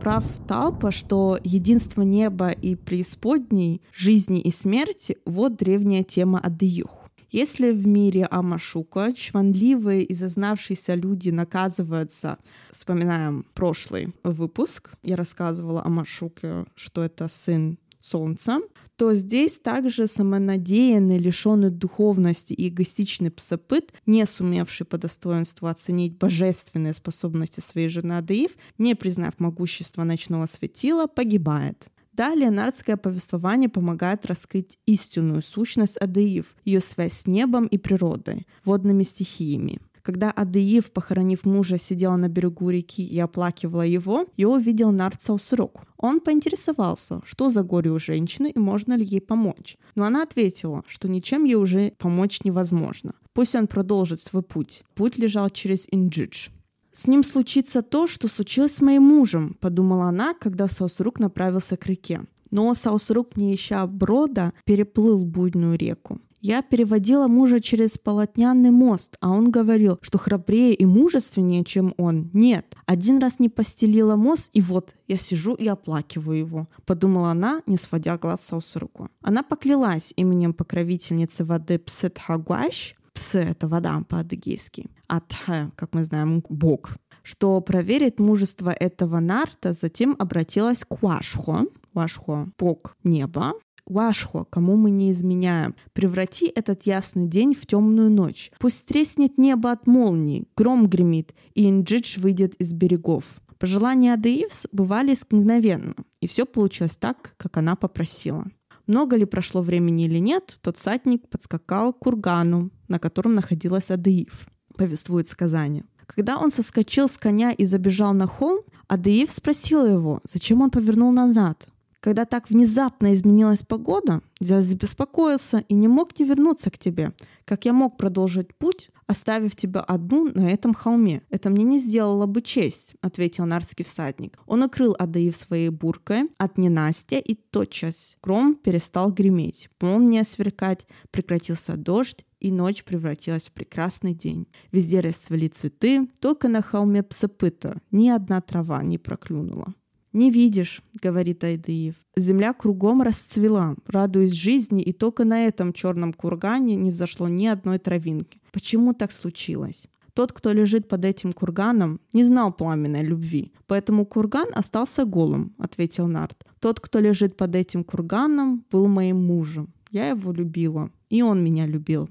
Прав 0.00 0.24
Талпа, 0.48 0.90
что 0.90 1.38
единство 1.44 2.00
неба 2.00 2.50
и 2.50 2.74
преисподней, 2.74 3.82
жизни 3.92 4.40
и 4.40 4.50
смерти— 4.50 5.18
вот 5.26 5.56
древняя 5.56 6.04
тема 6.04 6.40
Адыюх. 6.40 6.99
Если 7.30 7.70
в 7.70 7.86
мире 7.86 8.26
Амашука 8.28 9.12
чванливые 9.12 10.02
и 10.02 10.14
зазнавшиеся 10.14 10.94
люди 10.94 11.30
наказываются, 11.30 12.38
вспоминаем 12.72 13.46
прошлый 13.54 14.12
выпуск, 14.24 14.90
я 15.04 15.14
рассказывала 15.14 15.84
о 15.84 15.88
Машуке, 15.88 16.64
что 16.74 17.04
это 17.04 17.28
сын 17.28 17.78
солнца, 18.00 18.60
то 18.96 19.14
здесь 19.14 19.60
также 19.60 20.06
самонадеянный, 20.06 21.18
лишенный 21.18 21.70
духовности 21.70 22.52
и 22.52 22.68
эгоистичный 22.68 23.30
псопыт, 23.30 23.92
не 24.06 24.26
сумевший 24.26 24.86
по 24.86 24.98
достоинству 24.98 25.68
оценить 25.68 26.18
божественные 26.18 26.94
способности 26.94 27.60
своей 27.60 27.88
жены 27.88 28.14
Адаив, 28.14 28.52
не 28.78 28.94
признав 28.94 29.38
могущество 29.38 30.02
ночного 30.02 30.46
светила, 30.46 31.06
погибает. 31.06 31.88
Далее 32.12 32.50
нардское 32.50 32.96
повествование 32.96 33.68
помогает 33.68 34.26
раскрыть 34.26 34.78
истинную 34.86 35.42
сущность 35.42 35.96
Адаив, 35.96 36.56
ее 36.64 36.80
связь 36.80 37.12
с 37.12 37.26
небом 37.26 37.66
и 37.66 37.78
природой, 37.78 38.46
водными 38.64 39.02
стихиями. 39.02 39.80
Когда 40.02 40.30
Адеев, 40.30 40.90
похоронив 40.92 41.44
мужа, 41.44 41.78
сидела 41.78 42.16
на 42.16 42.28
берегу 42.28 42.70
реки 42.70 43.04
и 43.04 43.18
оплакивала 43.18 43.82
его, 43.82 44.26
ее 44.36 44.48
увидел 44.48 44.92
Нарт 44.92 45.22
Саусрок. 45.22 45.82
Он 45.96 46.20
поинтересовался, 46.20 47.20
что 47.24 47.50
за 47.50 47.62
горе 47.62 47.90
у 47.90 47.98
женщины 47.98 48.50
и 48.50 48.58
можно 48.58 48.94
ли 48.94 49.04
ей 49.04 49.20
помочь. 49.20 49.76
Но 49.94 50.04
она 50.04 50.22
ответила, 50.22 50.82
что 50.86 51.08
ничем 51.08 51.44
ей 51.44 51.56
уже 51.56 51.92
помочь 51.98 52.40
невозможно. 52.44 53.14
Пусть 53.34 53.54
он 53.54 53.66
продолжит 53.66 54.20
свой 54.20 54.42
путь. 54.42 54.82
Путь 54.94 55.18
лежал 55.18 55.50
через 55.50 55.86
Инджидж. 55.90 56.48
«С 56.92 57.06
ним 57.06 57.22
случится 57.22 57.82
то, 57.82 58.06
что 58.06 58.28
случилось 58.28 58.74
с 58.74 58.80
моим 58.80 59.04
мужем»,— 59.04 59.56
подумала 59.60 60.06
она, 60.06 60.34
когда 60.34 60.68
Саусрук 60.68 61.20
направился 61.20 61.76
к 61.76 61.86
реке. 61.86 62.22
Но 62.50 62.74
Саусрук, 62.74 63.36
не 63.36 63.54
ища 63.54 63.86
брода, 63.86 64.52
переплыл 64.64 65.24
буйную 65.24 65.78
реку. 65.78 66.20
Я 66.42 66.62
переводила 66.62 67.28
мужа 67.28 67.60
через 67.60 67.98
полотняный 67.98 68.70
мост, 68.70 69.16
а 69.20 69.30
он 69.30 69.50
говорил, 69.50 69.98
что 70.00 70.16
храбрее 70.16 70.74
и 70.74 70.86
мужественнее, 70.86 71.64
чем 71.64 71.92
он. 71.98 72.30
Нет, 72.32 72.74
один 72.86 73.18
раз 73.18 73.38
не 73.40 73.50
постелила 73.50 74.16
мост, 74.16 74.50
и 74.54 74.62
вот 74.62 74.94
я 75.06 75.18
сижу 75.18 75.54
и 75.54 75.68
оплакиваю 75.68 76.38
его, 76.38 76.68
подумала 76.86 77.30
она, 77.30 77.60
не 77.66 77.76
сводя 77.76 78.16
глаз 78.16 78.40
с 78.40 78.52
Аусруку. 78.54 79.10
Она 79.20 79.42
поклялась 79.42 80.14
именем 80.16 80.54
покровительницы 80.54 81.44
воды 81.44 81.78
Псетхагуаш, 81.78 82.96
Пс— 83.12 83.34
это 83.34 83.68
вода 83.68 84.02
по-адыгейски, 84.08 84.86
а 85.10 85.20
Тх, 85.20 85.74
как 85.74 85.92
мы 85.92 86.04
знаем, 86.04 86.42
бог, 86.48 86.96
что 87.22 87.60
проверить 87.60 88.20
мужество 88.20 88.70
этого 88.70 89.18
нарта, 89.18 89.72
затем 89.72 90.14
обратилась 90.20 90.84
к 90.84 91.02
Вашхо, 91.02 91.66
Вашхо— 91.92 92.48
бог 92.58 92.96
неба, 93.02 93.54
Вашхо, 93.86 94.44
кому 94.44 94.76
мы 94.76 94.90
не 94.90 95.10
изменяем, 95.10 95.74
преврати 95.94 96.46
этот 96.46 96.84
ясный 96.84 97.26
день 97.26 97.54
в 97.54 97.66
темную 97.66 98.08
ночь. 98.08 98.52
Пусть 98.60 98.86
треснет 98.86 99.36
небо 99.36 99.72
от 99.72 99.88
молнии, 99.88 100.44
гром 100.56 100.86
гремит, 100.88 101.34
и 101.54 101.68
Инджидж 101.68 102.20
выйдет 102.20 102.54
из 102.54 102.72
берегов. 102.72 103.24
Пожелания 103.58 104.14
Адеивс 104.14 104.68
бывали 104.70 105.16
мгновенно, 105.30 105.96
и 106.20 106.28
все 106.28 106.46
получилось 106.46 106.96
так, 106.96 107.34
как 107.36 107.56
она 107.56 107.74
попросила. 107.74 108.46
Много 108.86 109.16
ли 109.16 109.24
прошло 109.24 109.60
времени 109.60 110.04
или 110.04 110.18
нет, 110.18 110.56
тот 110.60 110.78
сатник 110.78 111.28
подскакал 111.28 111.92
к 111.92 111.98
кургану, 111.98 112.70
на 112.86 113.00
котором 113.00 113.34
находилась 113.34 113.90
Адеив, 113.90 114.48
повествует 114.80 115.28
сказание. 115.28 115.84
Когда 116.06 116.38
он 116.38 116.50
соскочил 116.50 117.06
с 117.06 117.18
коня 117.18 117.52
и 117.52 117.66
забежал 117.66 118.14
на 118.14 118.26
холм, 118.26 118.60
Адеив 118.88 119.30
спросила 119.30 119.86
его, 119.86 120.20
зачем 120.24 120.62
он 120.62 120.70
повернул 120.70 121.12
назад. 121.12 121.68
Когда 122.00 122.24
так 122.24 122.48
внезапно 122.48 123.12
изменилась 123.12 123.62
погода, 123.62 124.22
я 124.40 124.62
забеспокоился 124.62 125.58
и 125.68 125.74
не 125.74 125.86
мог 125.86 126.18
не 126.18 126.24
вернуться 126.24 126.70
к 126.70 126.78
тебе. 126.78 127.12
Как 127.44 127.66
я 127.66 127.74
мог 127.74 127.98
продолжить 127.98 128.54
путь, 128.54 128.90
оставив 129.06 129.54
тебя 129.54 129.80
одну 129.80 130.30
на 130.32 130.48
этом 130.50 130.72
холме? 130.72 131.20
Это 131.28 131.50
мне 131.50 131.62
не 131.62 131.78
сделало 131.78 132.24
бы 132.24 132.40
честь, 132.40 132.94
ответил 133.02 133.44
нарский 133.44 133.84
всадник. 133.84 134.38
Он 134.46 134.62
укрыл 134.62 134.96
Адаив 134.98 135.36
своей 135.36 135.68
буркой 135.68 136.30
от 136.38 136.56
ненастья, 136.56 137.18
и 137.18 137.34
тотчас 137.34 138.16
гром 138.22 138.54
перестал 138.54 139.12
греметь, 139.12 139.68
молния 139.78 140.24
сверкать, 140.24 140.86
прекратился 141.10 141.76
дождь, 141.76 142.24
и 142.40 142.50
ночь 142.50 142.84
превратилась 142.84 143.48
в 143.48 143.52
прекрасный 143.52 144.14
день. 144.14 144.48
Везде 144.72 145.00
расцвели 145.00 145.48
цветы, 145.48 146.08
только 146.20 146.48
на 146.48 146.62
холме 146.62 147.02
Псапыта 147.02 147.80
ни 147.90 148.08
одна 148.08 148.40
трава 148.40 148.82
не 148.82 148.98
проклюнула. 148.98 149.74
«Не 150.12 150.30
видишь»,— 150.30 150.82
говорит 151.02 151.44
Айдыев. 151.44 151.94
Земля 152.16 152.52
кругом 152.52 153.00
расцвела, 153.02 153.76
радуясь 153.86 154.32
жизни, 154.32 154.82
и 154.82 154.92
только 154.92 155.24
на 155.24 155.46
этом 155.46 155.72
черном 155.72 156.12
кургане 156.12 156.74
не 156.74 156.90
взошло 156.90 157.28
ни 157.28 157.46
одной 157.46 157.78
травинки. 157.78 158.40
Почему 158.50 158.92
так 158.92 159.12
случилось? 159.12 159.86
Тот, 160.12 160.32
кто 160.32 160.52
лежит 160.52 160.88
под 160.88 161.04
этим 161.04 161.32
курганом, 161.32 162.00
не 162.12 162.24
знал 162.24 162.52
пламенной 162.52 163.02
любви, 163.02 163.52
поэтому 163.68 164.04
курган 164.04 164.48
остался 164.52 165.04
голым, 165.04 165.54
ответил 165.58 166.08
Нарт. 166.08 166.44
Тот, 166.58 166.80
кто 166.80 166.98
лежит 166.98 167.36
под 167.36 167.54
этим 167.54 167.84
курганом, 167.84 168.64
был 168.72 168.88
моим 168.88 169.24
мужем. 169.24 169.72
Я 169.90 170.08
его 170.08 170.32
любила, 170.32 170.90
и 171.08 171.22
он 171.22 171.42
меня 171.44 171.66
любил. 171.66 172.10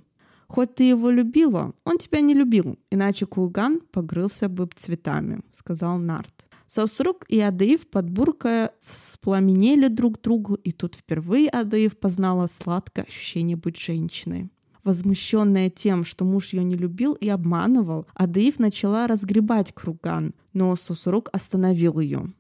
Хоть 0.50 0.74
ты 0.74 0.84
его 0.84 1.12
любила, 1.12 1.74
он 1.86 2.00
тебя 2.00 2.22
не 2.22 2.34
любил, 2.34 2.80
иначе 2.90 3.28
курган 3.28 3.82
погрылся 3.92 4.50
бы 4.50 4.68
цветами, 4.76 5.42
сказал 5.54 6.00
Нарт. 6.00 6.48
Саусрук 6.66 7.26
и 7.30 7.40
Адаив 7.40 7.88
под 7.88 8.10
буркой 8.10 8.70
вспламенели 8.82 9.88
друг 9.88 10.20
другу, 10.22 10.56
и 10.56 10.72
тут 10.72 10.96
впервые 10.96 11.50
Адаив 11.50 11.98
познала 11.98 12.48
сладкое 12.48 13.06
ощущение 13.06 13.58
быть 13.58 13.80
женщиной. 13.80 14.50
Возмущенная 14.84 15.70
тем, 15.70 16.04
что 16.04 16.26
муж 16.26 16.54
ее 16.54 16.64
не 16.64 16.76
любил 16.76 17.14
и 17.14 17.30
обманывал, 17.30 18.08
Адаив 18.16 18.58
начала 18.58 19.06
разгребать 19.06 19.72
курган, 19.74 20.34
но 20.54 20.76
Сусрук 20.76 21.30
остановил 21.32 22.00
ее. 22.00 22.34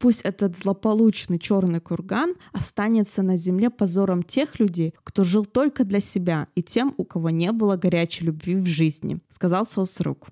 Пусть 0.00 0.22
этот 0.22 0.56
злополучный 0.56 1.38
черный 1.38 1.78
курган 1.78 2.34
останется 2.52 3.22
на 3.22 3.36
земле 3.36 3.68
позором 3.68 4.22
тех 4.22 4.58
людей, 4.58 4.94
кто 5.04 5.24
жил 5.24 5.44
только 5.44 5.84
для 5.84 6.00
себя, 6.00 6.48
и 6.54 6.62
тем, 6.62 6.94
у 6.96 7.04
кого 7.04 7.28
не 7.28 7.52
было 7.52 7.76
горячей 7.76 8.24
любви 8.24 8.56
в 8.56 8.66
жизни, 8.66 9.20
сказал 9.28 9.66
Саусрук. 9.66 10.28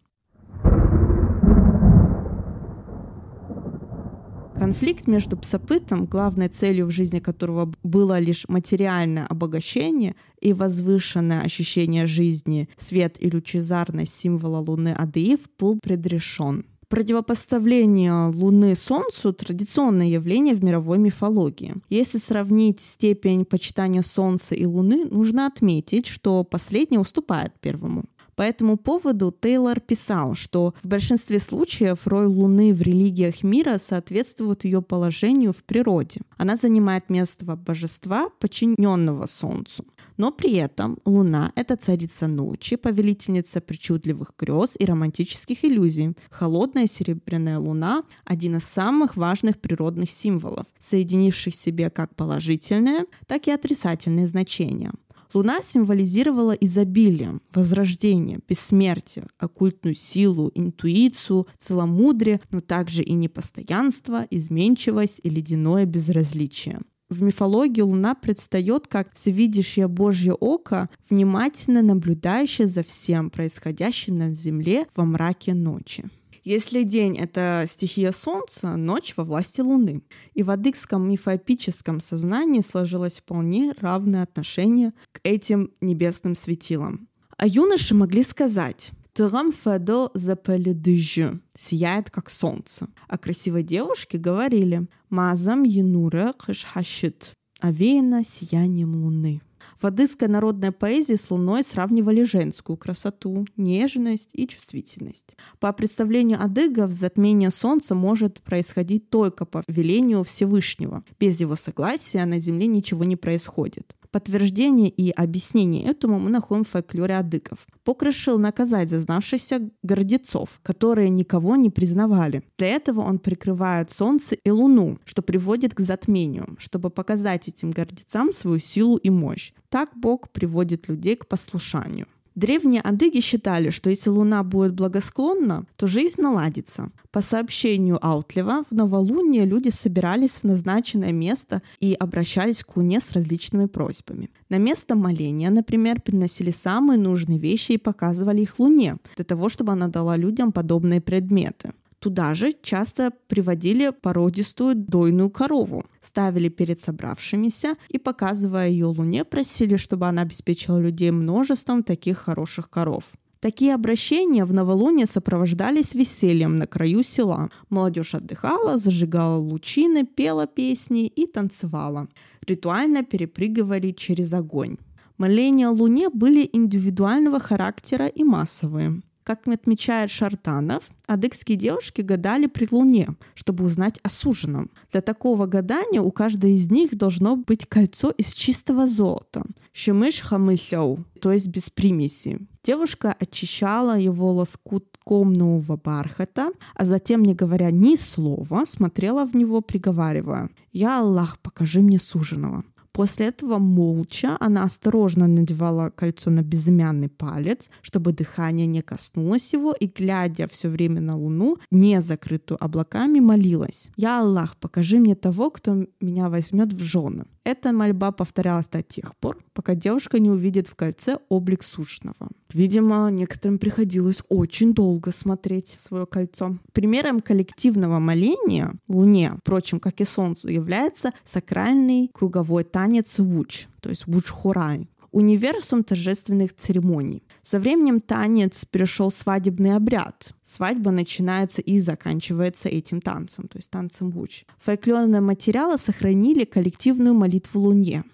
Конфликт 4.56 5.06
между 5.06 5.36
псопытом, 5.36 6.06
главной 6.06 6.48
целью 6.48 6.86
в 6.86 6.90
жизни 6.90 7.18
которого 7.18 7.70
было 7.82 8.18
лишь 8.18 8.48
материальное 8.48 9.26
обогащение 9.26 10.16
и 10.40 10.54
возвышенное 10.54 11.42
ощущение 11.42 12.06
жизни, 12.06 12.70
свет 12.76 13.18
и 13.20 13.30
лучезарность 13.30 14.14
символа 14.14 14.64
Луны 14.66 14.94
Адыев 14.94 15.40
был 15.58 15.78
предрешен. 15.78 16.64
Противопоставление 16.88 18.28
Луны 18.34 18.74
Солнцу– 18.74 19.32
традиционное 19.34 20.06
явление 20.06 20.54
в 20.54 20.64
мировой 20.64 20.96
мифологии. 20.96 21.74
Если 21.90 22.16
сравнить 22.16 22.80
степень 22.80 23.44
почитания 23.44 24.00
Солнца 24.00 24.54
и 24.54 24.64
Луны, 24.64 25.04
нужно 25.04 25.46
отметить, 25.46 26.06
что 26.06 26.44
последнее 26.44 26.98
уступает 26.98 27.52
первому. 27.60 28.06
По 28.36 28.42
этому 28.42 28.78
поводу 28.78 29.34
Тейлор 29.38 29.80
писал, 29.80 30.34
что 30.34 30.72
в 30.82 30.88
большинстве 30.88 31.40
случаев 31.40 32.06
роль 32.06 32.26
Луны 32.26 32.72
в 32.72 32.80
религиях 32.80 33.42
мира 33.42 33.76
соответствует 33.78 34.64
ее 34.64 34.80
положению 34.80 35.52
в 35.52 35.64
природе. 35.64 36.20
Она 36.38 36.56
занимает 36.56 37.10
место 37.10 37.44
божества, 37.44 38.30
подчиненного 38.38 39.26
Солнцу. 39.26 39.84
Но 40.18 40.32
при 40.32 40.54
этом 40.54 40.98
Луна— 41.04 41.52
это 41.54 41.76
царица 41.76 42.26
ночи, 42.26 42.74
повелительница 42.74 43.60
причудливых 43.60 44.34
грез 44.36 44.76
и 44.76 44.84
романтических 44.84 45.64
иллюзий. 45.64 46.14
Холодная 46.28 46.86
серебряная 46.86 47.60
Луна— 47.60 48.02
один 48.24 48.56
из 48.56 48.64
самых 48.64 49.16
важных 49.16 49.60
природных 49.60 50.10
символов, 50.10 50.66
соединивших 50.80 51.54
в 51.54 51.56
себе 51.56 51.88
как 51.88 52.16
положительные, 52.16 53.04
так 53.28 53.46
и 53.46 53.52
отрицательные 53.52 54.26
значения. 54.26 54.92
Луна 55.34 55.60
символизировала 55.62 56.52
изобилие, 56.52 57.38
возрождение, 57.54 58.40
бессмертие, 58.48 59.26
оккультную 59.38 59.94
силу, 59.94 60.50
интуицию, 60.54 61.46
целомудрие, 61.58 62.40
но 62.50 62.60
также 62.60 63.04
и 63.04 63.12
непостоянство, 63.12 64.26
изменчивость 64.30 65.20
и 65.22 65.30
ледяное 65.30 65.84
безразличие. 65.84 66.80
В 67.10 67.22
мифологии 67.22 67.80
Луна 67.80 68.14
предстает 68.14 68.86
как 68.86 69.14
всевидящее 69.14 69.88
Божье 69.88 70.34
око, 70.34 70.90
внимательно 71.08 71.80
наблюдающее 71.80 72.66
за 72.66 72.82
всем 72.82 73.30
происходящим 73.30 74.18
на 74.18 74.34
Земле 74.34 74.86
во 74.94 75.06
мраке 75.06 75.54
ночи. 75.54 76.04
Если 76.44 76.82
день— 76.82 77.16
это 77.18 77.64
стихия 77.66 78.12
Солнца, 78.12 78.76
ночь 78.76 79.14
во 79.16 79.24
власти 79.24 79.60
Луны. 79.60 80.02
И 80.34 80.42
в 80.42 80.50
адыгском 80.50 81.08
мифоэпическом 81.08 82.00
сознании 82.00 82.60
сложилось 82.60 83.18
вполне 83.18 83.72
равное 83.80 84.22
отношение 84.22 84.92
к 85.12 85.20
этим 85.24 85.70
небесным 85.80 86.34
светилам. 86.34 87.08
А 87.36 87.46
юноши 87.46 87.94
могли 87.94 88.22
сказать 88.22 88.92
Тырам 89.18 89.50
Федо 89.50 90.12
запаледыжу, 90.14 91.40
сияет 91.56 92.08
как 92.08 92.30
солнце. 92.30 92.86
А 93.08 93.18
красивой 93.18 93.64
девушке 93.64 94.16
говорили 94.16 94.86
Мазам 95.10 95.64
Янура 95.64 96.32
Кышхашит, 96.38 97.32
овеяна 97.58 98.22
сиянием 98.22 98.94
луны. 98.94 99.42
В 99.76 99.84
адыгской 99.86 100.28
народной 100.28 100.70
поэзии 100.70 101.14
с 101.14 101.32
луной 101.32 101.64
сравнивали 101.64 102.22
женскую 102.22 102.76
красоту, 102.76 103.44
нежность 103.56 104.30
и 104.34 104.46
чувствительность. 104.46 105.36
По 105.58 105.72
представлению 105.72 106.40
адыгов, 106.40 106.92
затмение 106.92 107.50
солнца 107.50 107.96
может 107.96 108.40
происходить 108.40 109.10
только 109.10 109.46
по 109.46 109.64
велению 109.66 110.22
Всевышнего. 110.22 111.02
Без 111.18 111.40
его 111.40 111.56
согласия 111.56 112.24
на 112.24 112.38
Земле 112.38 112.68
ничего 112.68 113.02
не 113.02 113.16
происходит. 113.16 113.96
Подтверждение 114.10 114.88
и 114.88 115.10
объяснение 115.10 115.84
этому 115.84 116.18
мы 116.18 116.30
находим 116.30 116.64
в 116.64 116.68
фольклоре 116.68 117.16
адыков. 117.16 117.66
Бог 117.84 118.02
решил 118.02 118.38
наказать 118.38 118.90
зазнавшихся 118.90 119.70
гордецов, 119.82 120.60
которые 120.62 121.10
никого 121.10 121.56
не 121.56 121.70
признавали. 121.70 122.42
Для 122.56 122.68
этого 122.68 123.00
он 123.00 123.18
прикрывает 123.18 123.90
солнце 123.90 124.34
и 124.34 124.50
луну, 124.50 124.98
что 125.04 125.22
приводит 125.22 125.74
к 125.74 125.80
затмению, 125.80 126.56
чтобы 126.58 126.90
показать 126.90 127.48
этим 127.48 127.70
гордецам 127.70 128.32
свою 128.32 128.58
силу 128.58 128.96
и 128.96 129.10
мощь. 129.10 129.52
Так 129.68 129.90
Бог 129.94 130.30
приводит 130.30 130.88
людей 130.88 131.16
к 131.16 131.28
послушанию. 131.28 132.06
Древние 132.38 132.82
адыги 132.82 133.18
считали, 133.18 133.70
что 133.70 133.90
если 133.90 134.10
Луна 134.10 134.44
будет 134.44 134.72
благосклонна, 134.72 135.64
то 135.74 135.88
жизнь 135.88 136.20
наладится. 136.20 136.92
По 137.10 137.20
сообщению 137.20 137.98
Аутлева, 138.00 138.62
в 138.70 138.72
новолуние 138.72 139.44
люди 139.44 139.70
собирались 139.70 140.38
в 140.38 140.44
назначенное 140.44 141.10
место 141.10 141.62
и 141.80 141.94
обращались 141.94 142.62
к 142.62 142.76
Луне 142.76 143.00
с 143.00 143.10
различными 143.10 143.66
просьбами. 143.66 144.30
На 144.50 144.58
место 144.58 144.94
моления, 144.94 145.50
например, 145.50 146.00
приносили 146.00 146.52
самые 146.52 146.96
нужные 146.96 147.40
вещи 147.40 147.72
и 147.72 147.76
показывали 147.76 148.42
их 148.42 148.60
Луне, 148.60 148.98
для 149.16 149.24
того, 149.24 149.48
чтобы 149.48 149.72
она 149.72 149.88
дала 149.88 150.16
людям 150.16 150.52
подобные 150.52 151.00
предметы. 151.00 151.72
Туда 151.98 152.34
же 152.34 152.54
часто 152.62 153.12
приводили 153.26 153.90
породистую 153.90 154.76
дойную 154.76 155.30
корову, 155.30 155.84
ставили 156.00 156.48
перед 156.48 156.78
собравшимися 156.80 157.74
и, 157.88 157.98
показывая 157.98 158.68
ее 158.68 158.86
луне, 158.86 159.24
просили, 159.24 159.76
чтобы 159.76 160.06
она 160.06 160.22
обеспечила 160.22 160.78
людей 160.78 161.10
множеством 161.10 161.82
таких 161.82 162.18
хороших 162.18 162.70
коров. 162.70 163.04
Такие 163.40 163.74
обращения 163.74 164.44
в 164.44 164.52
новолуние 164.52 165.06
сопровождались 165.06 165.94
весельем 165.94 166.56
на 166.56 166.66
краю 166.66 167.04
села. 167.04 167.50
Молодежь 167.70 168.14
отдыхала, 168.14 168.78
зажигала 168.78 169.36
лучины, 169.36 170.04
пела 170.04 170.46
песни 170.46 171.06
и 171.06 171.26
танцевала. 171.26 172.08
Ритуально 172.46 173.04
перепрыгивали 173.04 173.92
через 173.92 174.32
огонь. 174.34 174.76
Моления 175.18 175.68
Луне 175.68 176.10
были 176.10 176.48
индивидуального 176.52 177.38
характера 177.38 178.06
и 178.06 178.24
массовые. 178.24 179.02
Как 179.28 179.46
отмечает 179.46 180.10
Шартанов, 180.10 180.84
адыгские 181.06 181.58
девушки 181.58 182.00
гадали 182.00 182.46
при 182.46 182.66
луне, 182.70 183.08
чтобы 183.34 183.62
узнать 183.62 184.00
о 184.02 184.08
суженом. 184.08 184.70
Для 184.90 185.02
такого 185.02 185.44
гадания 185.44 186.00
у 186.00 186.10
каждой 186.10 186.54
из 186.54 186.70
них 186.70 186.96
должно 186.96 187.36
быть 187.36 187.66
кольцо 187.66 188.08
из 188.08 188.32
чистого 188.32 188.88
золота. 188.88 189.44
Шимыш 189.74 190.22
хамыхяу, 190.22 191.04
то 191.20 191.30
есть 191.30 191.48
без 191.48 191.68
примеси. 191.68 192.38
Девушка 192.64 193.14
очищала 193.20 193.98
его 193.98 194.32
лоскутком 194.32 195.34
нового 195.34 195.76
бархата, 195.76 196.48
а 196.74 196.86
затем, 196.86 197.22
не 197.22 197.34
говоря 197.34 197.70
ни 197.70 197.96
слова, 197.96 198.64
смотрела 198.64 199.26
в 199.26 199.36
него, 199.36 199.60
приговаривая 199.60 200.48
«Я 200.72 201.00
Аллах, 201.00 201.38
покажи 201.40 201.82
мне 201.82 201.98
суженого». 201.98 202.64
После 202.98 203.26
этого 203.26 203.58
молча 203.58 204.36
она 204.40 204.64
осторожно 204.64 205.28
надевала 205.28 205.90
кольцо 205.90 206.30
на 206.30 206.42
безымянный 206.42 207.08
палец, 207.08 207.70
чтобы 207.80 208.12
дыхание 208.12 208.66
не 208.66 208.82
коснулось 208.82 209.54
его, 209.54 209.72
и, 209.72 209.86
глядя 209.86 210.48
все 210.48 210.68
время 210.68 211.00
на 211.00 211.16
луну, 211.16 211.58
не 211.70 212.00
закрытую 212.00 212.58
облаками, 212.64 213.20
молилась. 213.20 213.90
«Я 213.96 214.20
Аллах, 214.20 214.56
покажи 214.56 214.98
мне 214.98 215.14
того, 215.14 215.50
кто 215.50 215.86
меня 216.00 216.28
возьмет 216.28 216.72
в 216.72 216.82
жены». 216.82 217.26
Эта 217.48 217.72
мольба 217.72 218.12
повторялась 218.12 218.68
до 218.68 218.82
тех 218.82 219.16
пор, 219.16 219.42
пока 219.54 219.74
девушка 219.74 220.18
не 220.18 220.28
увидит 220.28 220.68
в 220.68 220.74
кольце 220.74 221.16
облик 221.30 221.62
сушного. 221.62 222.28
Видимо, 222.52 223.08
некоторым 223.10 223.58
приходилось 223.58 224.22
очень 224.28 224.74
долго 224.74 225.12
смотреть 225.12 225.74
свое 225.78 226.04
кольцо. 226.04 226.58
Примером 226.74 227.20
коллективного 227.20 228.00
моления 228.00 228.74
Луне, 228.86 229.32
впрочем, 229.40 229.80
как 229.80 230.02
и 230.02 230.04
Солнцу, 230.04 230.50
является 230.50 231.14
сакральный 231.24 232.10
круговой 232.12 232.64
танец 232.64 233.18
Вуч, 233.18 233.66
то 233.80 233.88
есть 233.88 234.06
Вуч-Хорай, 234.06 234.86
универсум 235.10 235.84
торжественных 235.84 236.54
церемоний. 236.54 237.22
Со 237.42 237.58
временем 237.58 238.00
танец 238.00 238.64
перешел 238.64 239.10
в 239.10 239.14
свадебный 239.14 239.74
обряд. 239.74 240.32
Свадьба 240.42 240.90
начинается 240.90 241.62
и 241.62 241.80
заканчивается 241.80 242.68
этим 242.68 243.00
танцем, 243.00 243.48
то 243.48 243.58
есть 243.58 243.70
танцем 243.70 244.10
вуч. 244.10 244.44
Фольклорные 244.60 245.20
материалы 245.20 245.78
сохранили 245.78 246.44
коллективную 246.44 247.14
молитву 247.14 247.60
Луне. 247.60 248.04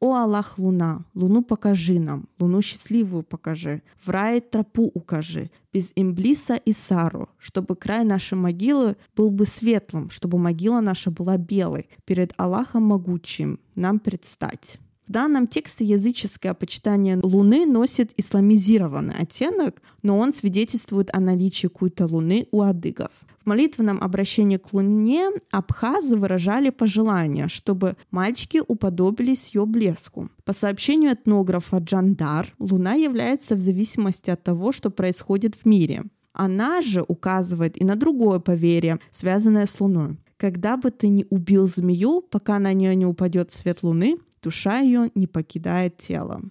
«О 0.00 0.14
Аллах, 0.14 0.58
Луна, 0.58 1.04
Луну 1.12 1.42
покажи 1.42 2.00
нам, 2.00 2.26
Луну 2.38 2.62
счастливую 2.62 3.22
покажи, 3.22 3.82
в 4.02 4.08
рай 4.08 4.40
тропу 4.40 4.90
укажи, 4.94 5.50
без 5.74 5.92
имблиса 5.94 6.54
и 6.54 6.72
сару, 6.72 7.28
чтобы 7.38 7.76
край 7.76 8.04
нашей 8.04 8.38
могилы 8.38 8.96
был 9.14 9.30
бы 9.30 9.44
светлым, 9.44 10.08
чтобы 10.08 10.38
могила 10.38 10.80
наша 10.80 11.10
была 11.10 11.36
белой, 11.36 11.90
перед 12.06 12.32
Аллахом 12.38 12.84
могучим 12.84 13.60
нам 13.74 13.98
предстать». 13.98 14.80
В 15.10 15.12
данном 15.12 15.48
тексте 15.48 15.84
языческое 15.84 16.54
почитание 16.54 17.18
Луны 17.20 17.66
носит 17.66 18.12
исламизированный 18.16 19.16
оттенок, 19.18 19.82
но 20.04 20.16
он 20.16 20.32
свидетельствует 20.32 21.10
о 21.12 21.18
наличии 21.18 21.66
культа 21.66 22.06
Луны 22.06 22.46
у 22.52 22.62
адыгов. 22.62 23.10
В 23.42 23.46
молитвенном 23.46 24.00
обращении 24.00 24.56
к 24.56 24.72
Луне 24.72 25.30
абхазы 25.50 26.16
выражали 26.16 26.70
пожелание, 26.70 27.48
чтобы 27.48 27.96
мальчики 28.12 28.62
уподобились 28.64 29.50
ее 29.52 29.66
блеску. 29.66 30.30
По 30.44 30.52
сообщению 30.52 31.14
этнографа 31.14 31.78
Джандар, 31.78 32.54
Луна 32.60 32.94
является 32.94 33.56
в 33.56 33.60
зависимости 33.60 34.30
от 34.30 34.44
того, 34.44 34.70
что 34.70 34.90
происходит 34.90 35.56
в 35.56 35.66
мире. 35.66 36.04
Она 36.34 36.82
же 36.82 37.02
указывает 37.02 37.76
и 37.76 37.84
на 37.84 37.96
другое 37.96 38.38
поверье, 38.38 39.00
связанное 39.10 39.66
с 39.66 39.80
Луной. 39.80 40.18
Когда 40.36 40.76
бы 40.76 40.92
ты 40.92 41.08
ни 41.08 41.26
убил 41.30 41.66
змею, 41.66 42.22
пока 42.22 42.60
на 42.60 42.72
нее 42.72 42.94
не 42.94 43.06
упадет 43.06 43.50
свет 43.50 43.82
Луны, 43.82 44.16
душа 44.42 44.80
ее 44.80 45.10
не 45.14 45.26
покидает 45.26 45.96
тело. 45.98 46.42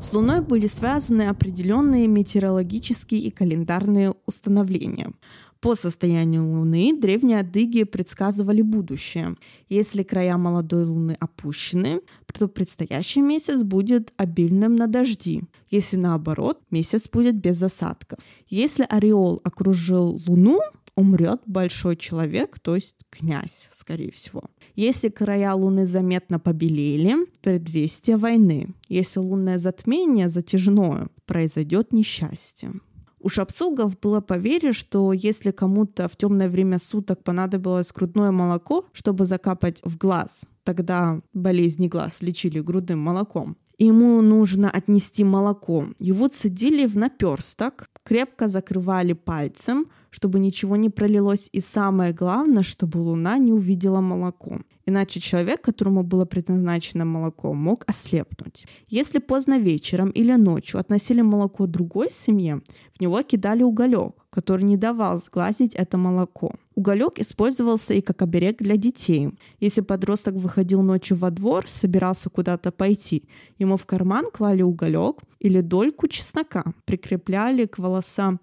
С 0.00 0.12
Луной 0.12 0.40
были 0.40 0.66
связаны 0.66 1.28
определенные 1.28 2.08
метеорологические 2.08 3.20
и 3.20 3.30
календарные 3.30 4.14
установления. 4.26 5.12
По 5.60 5.76
состоянию 5.76 6.44
Луны 6.44 6.92
древние 7.00 7.38
адыги 7.38 7.84
предсказывали 7.84 8.62
будущее. 8.62 9.36
Если 9.68 10.02
края 10.02 10.36
молодой 10.36 10.84
Луны 10.86 11.16
опущены, 11.20 12.00
то 12.32 12.48
предстоящий 12.48 13.20
месяц 13.20 13.62
будет 13.62 14.12
обильным 14.16 14.74
на 14.74 14.88
дожди. 14.88 15.44
Если 15.70 15.98
наоборот, 15.98 16.60
месяц 16.72 17.08
будет 17.08 17.36
без 17.36 17.62
осадков. 17.62 18.18
Если 18.48 18.84
ореол 18.88 19.40
окружил 19.44 20.20
Луну, 20.26 20.58
умрет 20.96 21.40
большой 21.46 21.96
человек, 21.96 22.58
то 22.58 22.74
есть 22.74 22.96
князь, 23.10 23.68
скорее 23.72 24.10
всего. 24.10 24.42
Если 24.74 25.08
края 25.08 25.54
Луны 25.54 25.84
заметно 25.86 26.38
побелели, 26.38 27.16
предвестие 27.42 28.16
войны. 28.16 28.74
Если 28.88 29.20
лунное 29.20 29.58
затмение 29.58 30.28
затяжное, 30.28 31.08
произойдет 31.26 31.92
несчастье. 31.92 32.72
У 33.20 33.28
шапсугов 33.28 33.98
было 34.00 34.20
поверье, 34.20 34.72
что 34.72 35.12
если 35.12 35.52
кому-то 35.52 36.08
в 36.08 36.16
темное 36.16 36.48
время 36.48 36.78
суток 36.78 37.22
понадобилось 37.22 37.92
грудное 37.92 38.32
молоко, 38.32 38.86
чтобы 38.92 39.26
закапать 39.26 39.80
в 39.84 39.96
глаз, 39.96 40.44
тогда 40.64 41.20
болезни 41.32 41.86
глаз 41.86 42.20
лечили 42.20 42.58
грудным 42.60 42.98
молоком, 42.98 43.56
ему 43.84 44.20
нужно 44.22 44.70
отнести 44.70 45.24
молоко. 45.24 45.86
Его 45.98 46.28
цедили 46.28 46.86
в 46.86 46.96
наперсток, 46.96 47.88
крепко 48.04 48.48
закрывали 48.48 49.12
пальцем, 49.12 49.86
чтобы 50.10 50.38
ничего 50.38 50.76
не 50.76 50.90
пролилось, 50.90 51.48
и 51.52 51.60
самое 51.60 52.12
главное, 52.12 52.62
чтобы 52.62 52.98
луна 52.98 53.38
не 53.38 53.52
увидела 53.52 54.00
молоко. 54.00 54.58
Иначе 54.86 55.20
человек, 55.20 55.60
которому 55.62 56.02
было 56.02 56.24
предназначено 56.24 57.04
молоко, 57.04 57.52
мог 57.54 57.84
ослепнуть. 57.86 58.66
Если 58.88 59.18
поздно 59.18 59.58
вечером 59.58 60.10
или 60.10 60.32
ночью 60.32 60.80
относили 60.80 61.22
молоко 61.22 61.66
другой 61.66 62.10
семье, 62.10 62.62
в 62.96 63.00
него 63.00 63.22
кидали 63.22 63.62
уголек, 63.62 64.14
который 64.30 64.64
не 64.64 64.76
давал 64.76 65.18
сглазить 65.18 65.74
это 65.74 65.98
молоко. 65.98 66.54
Уголек 66.74 67.18
использовался 67.18 67.94
и 67.94 68.00
как 68.00 68.22
оберег 68.22 68.58
для 68.58 68.76
детей. 68.76 69.30
Если 69.60 69.82
подросток 69.82 70.34
выходил 70.34 70.82
ночью 70.82 71.16
во 71.16 71.30
двор, 71.30 71.68
собирался 71.68 72.30
куда-то 72.30 72.72
пойти, 72.72 73.28
ему 73.58 73.76
в 73.76 73.84
карман 73.84 74.26
клали 74.32 74.62
уголек 74.62 75.18
или 75.38 75.60
дольку 75.60 76.08
чеснока, 76.08 76.64
прикрепляли 76.86 77.66
к 77.66 77.78
волосам 77.78 78.40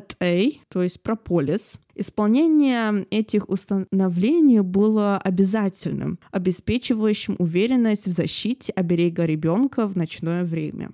ТТА, 0.00 0.50
то 0.68 0.82
есть 0.82 1.02
прополис. 1.02 1.78
Исполнение 1.94 3.06
этих 3.10 3.48
установлений 3.48 4.60
было 4.60 5.18
обязательным, 5.18 6.18
обеспечивающим 6.30 7.36
уверенность 7.38 8.06
в 8.06 8.10
защите 8.10 8.72
оберега 8.72 9.24
ребенка 9.24 9.86
в 9.86 9.96
ночное 9.96 10.44
время 10.44 10.90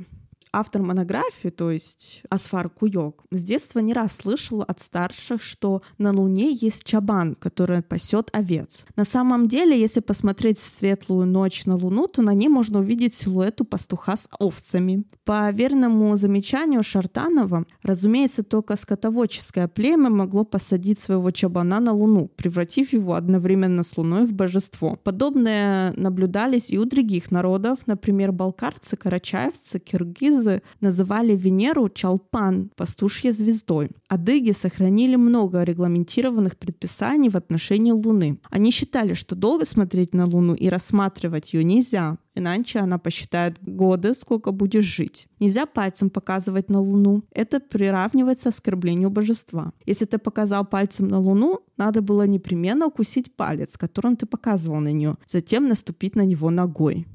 автор 0.52 0.82
монографии, 0.82 1.48
то 1.48 1.70
есть 1.70 2.22
Асфар 2.30 2.68
Куйок, 2.68 3.24
с 3.30 3.42
детства 3.42 3.80
не 3.80 3.92
раз 3.92 4.16
слышал 4.16 4.62
от 4.62 4.80
старших, 4.80 5.42
что 5.42 5.82
на 5.98 6.12
Луне 6.12 6.52
есть 6.52 6.84
чабан, 6.84 7.34
который 7.34 7.82
пасет 7.82 8.30
овец. 8.32 8.87
На 8.96 9.04
самом 9.04 9.48
деле, 9.48 9.78
если 9.78 10.00
посмотреть 10.00 10.58
светлую 10.58 11.26
ночь 11.26 11.66
на 11.66 11.76
Луну, 11.76 12.06
то 12.08 12.22
на 12.22 12.34
ней 12.34 12.48
можно 12.48 12.80
увидеть 12.80 13.14
силуэту 13.14 13.64
пастуха 13.64 14.16
с 14.16 14.28
овцами. 14.38 15.04
По 15.24 15.50
верному 15.50 16.16
замечанию 16.16 16.82
Шартанова, 16.82 17.64
разумеется, 17.82 18.42
только 18.42 18.76
скотоводческое 18.76 19.68
племя 19.68 20.11
могло 20.11 20.44
посадить 20.44 21.00
своего 21.00 21.30
чабана 21.30 21.80
на 21.80 21.92
Луну, 21.92 22.28
превратив 22.28 22.92
его 22.92 23.14
одновременно 23.14 23.82
с 23.82 23.96
Луной 23.96 24.24
в 24.24 24.32
божество. 24.32 24.96
Подобное 24.96 25.92
наблюдались 25.96 26.70
и 26.70 26.78
у 26.78 26.84
других 26.84 27.30
народов, 27.30 27.80
например, 27.87 28.32
балкарцы, 28.32 28.96
карачаевцы, 28.96 29.78
киргизы, 29.78 30.38
киргизы 30.38 30.62
называли 30.81 31.37
Венеру 31.37 31.88
Чалпан, 31.88 32.70
пастушьей 32.77 33.33
звездой. 33.33 33.90
Адыги 34.09 34.53
сохранили 34.53 35.16
много 35.16 35.64
регламентированных 35.64 36.57
предписаний 36.57 37.31
в 37.31 37.37
отношении 37.37 37.92
Луны. 37.92 38.38
Они 38.51 38.70
считали, 38.70 39.14
что 39.14 39.35
долго 39.35 39.64
смотреть 39.64 40.14
на 40.14 40.24
Луну 40.24 40.55
и 40.55 40.68
рассматривать 40.68 41.55
ее 41.55 41.64
нельзя, 41.64 42.18
иначе 42.35 42.81
она 42.81 42.98
посчитает 42.98 43.57
годы, 43.62 44.14
сколько 44.14 44.53
будешь 44.53 44.85
жить. 44.85 45.29
Нельзя 45.40 45.66
пальцем 45.66 46.11
показывать 46.11 46.70
на 46.70 46.81
Луну. 46.81 47.22
Это 47.33 47.61
приравнивается 47.61 48.48
оскорблению 48.48 49.11
божества. 49.11 49.72
Если 49.87 50.07
ты 50.07 50.18
показал 50.18 50.64
пальцем 50.64 51.09
на 51.09 51.18
Луну, 51.18 51.61
надо 51.77 52.01
было 52.01 52.27
непременно 52.27 52.87
укусить 52.87 53.37
палец, 53.37 53.77
которым 53.77 54.16
ты 54.16 54.27
показывал 54.27 54.81
на 54.81 54.92
нее, 54.92 55.16
затем 55.27 55.68
наступить 55.68 56.16
на 56.16 56.24
него 56.24 56.51
ногой. 56.51 57.07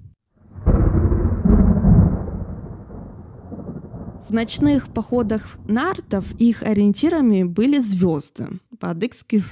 В 4.27 4.31
ночных 4.31 4.87
походах 4.87 5.57
нартов 5.67 6.33
их 6.39 6.63
ориентирами 6.63 7.43
были 7.43 7.79
звезды, 7.79 8.47
по-адыгски. 8.79 9.43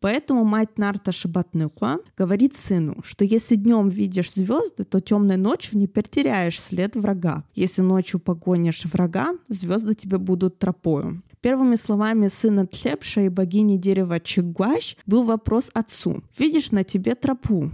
Поэтому 0.00 0.44
мать 0.44 0.78
Нарта 0.78 1.12
Шабатныква 1.12 2.00
говорит 2.16 2.56
сыну, 2.56 2.96
что 3.04 3.24
если 3.24 3.54
днем 3.54 3.88
видишь 3.88 4.34
звезды, 4.34 4.82
то 4.82 4.98
темной 4.98 5.36
ночью 5.36 5.78
не 5.78 5.86
потеряешь 5.86 6.60
след 6.60 6.96
врага. 6.96 7.44
Если 7.54 7.82
ночью 7.82 8.18
погонишь 8.18 8.84
врага, 8.86 9.34
звезды 9.48 9.94
тебе 9.94 10.18
будут 10.18 10.58
тропою. 10.58 11.22
Первыми 11.40 11.76
словами 11.76 12.26
сына 12.26 12.66
Тлепша 12.66 13.22
и 13.22 13.28
богини 13.28 13.76
дерева 13.76 14.18
Чигуащ 14.18 14.96
был 15.06 15.22
вопрос 15.22 15.70
отцу. 15.72 16.22
«Видишь 16.36 16.72
на 16.72 16.82
тебе 16.82 17.14
тропу?» 17.14 17.70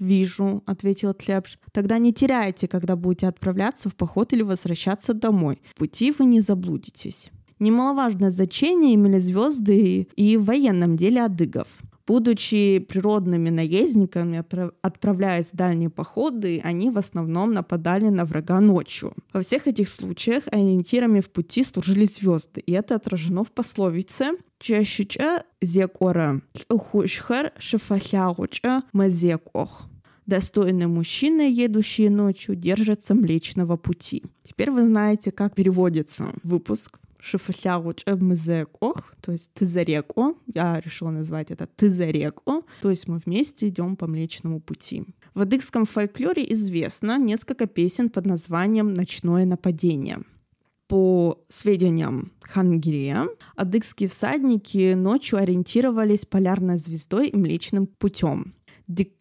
«Вижу»,— 0.00 0.62
ответил 0.66 1.12
Тлепш. 1.12 1.58
«Тогда 1.72 1.98
не 1.98 2.12
теряйте, 2.12 2.66
когда 2.66 2.96
будете 2.96 3.28
отправляться 3.28 3.90
в 3.90 3.94
поход 3.94 4.32
или 4.32 4.42
возвращаться 4.42 5.12
домой. 5.14 5.58
В 5.74 5.78
пути 5.78 6.12
вы 6.18 6.24
не 6.24 6.40
заблудитесь». 6.40 7.30
Немаловажное 7.58 8.30
значение 8.30 8.94
имели 8.94 9.18
звезды 9.18 10.08
и 10.16 10.36
в 10.38 10.44
военном 10.46 10.96
деле 10.96 11.22
адыгов. 11.22 11.68
Будучи 12.06 12.78
природными 12.78 13.50
наездниками, 13.50 14.42
отправляясь 14.82 15.52
в 15.52 15.56
дальние 15.56 15.90
походы, 15.90 16.60
они 16.64 16.90
в 16.90 16.96
основном 16.96 17.52
нападали 17.52 18.08
на 18.08 18.24
врага 18.24 18.58
ночью. 18.60 19.12
Во 19.34 19.42
всех 19.42 19.68
этих 19.68 19.90
случаях 19.90 20.44
ориентирами 20.50 21.20
в 21.20 21.30
пути 21.30 21.62
служили 21.62 22.06
звезды, 22.06 22.62
и 22.62 22.72
это 22.72 22.96
отражено 22.96 23.44
в 23.44 23.52
пословице 23.52 24.30
«Чащича 24.58 25.44
зекора 25.60 26.40
хушхар 26.68 27.52
шифахягуча 27.58 28.82
мазекох». 28.92 29.89
Достойные 30.30 30.86
мужчины, 30.86 31.52
едущие 31.52 32.08
ночью, 32.08 32.54
держатся 32.54 33.16
Млечного 33.16 33.76
Пути. 33.76 34.22
Теперь 34.44 34.70
вы 34.70 34.84
знаете, 34.84 35.32
как 35.32 35.56
переводится 35.56 36.32
выпуск 36.44 37.00
Шифахягуч 37.18 38.04
Мзекох, 38.06 39.12
то 39.20 39.32
есть 39.32 39.52
Тызареко. 39.54 40.36
Я 40.54 40.78
решила 40.78 41.10
назвать 41.10 41.50
это 41.50 41.66
Тызареко, 41.66 42.62
то 42.80 42.90
есть 42.90 43.08
мы 43.08 43.18
вместе 43.18 43.66
идем 43.66 43.96
по 43.96 44.06
Млечному 44.06 44.60
Пути. 44.60 45.02
В 45.34 45.40
адыгском 45.40 45.84
фольклоре 45.84 46.44
известно 46.52 47.18
несколько 47.18 47.66
песен 47.66 48.08
под 48.08 48.26
названием 48.26 48.94
«Ночное 48.94 49.44
нападение». 49.44 50.20
По 50.86 51.40
сведениям 51.48 52.30
Хангирея, 52.42 53.28
адыгские 53.56 54.08
всадники 54.08 54.94
ночью 54.94 55.40
ориентировались 55.40 56.24
полярной 56.24 56.76
звездой 56.76 57.28
и 57.28 57.36
Млечным 57.36 57.88
путем 57.88 58.54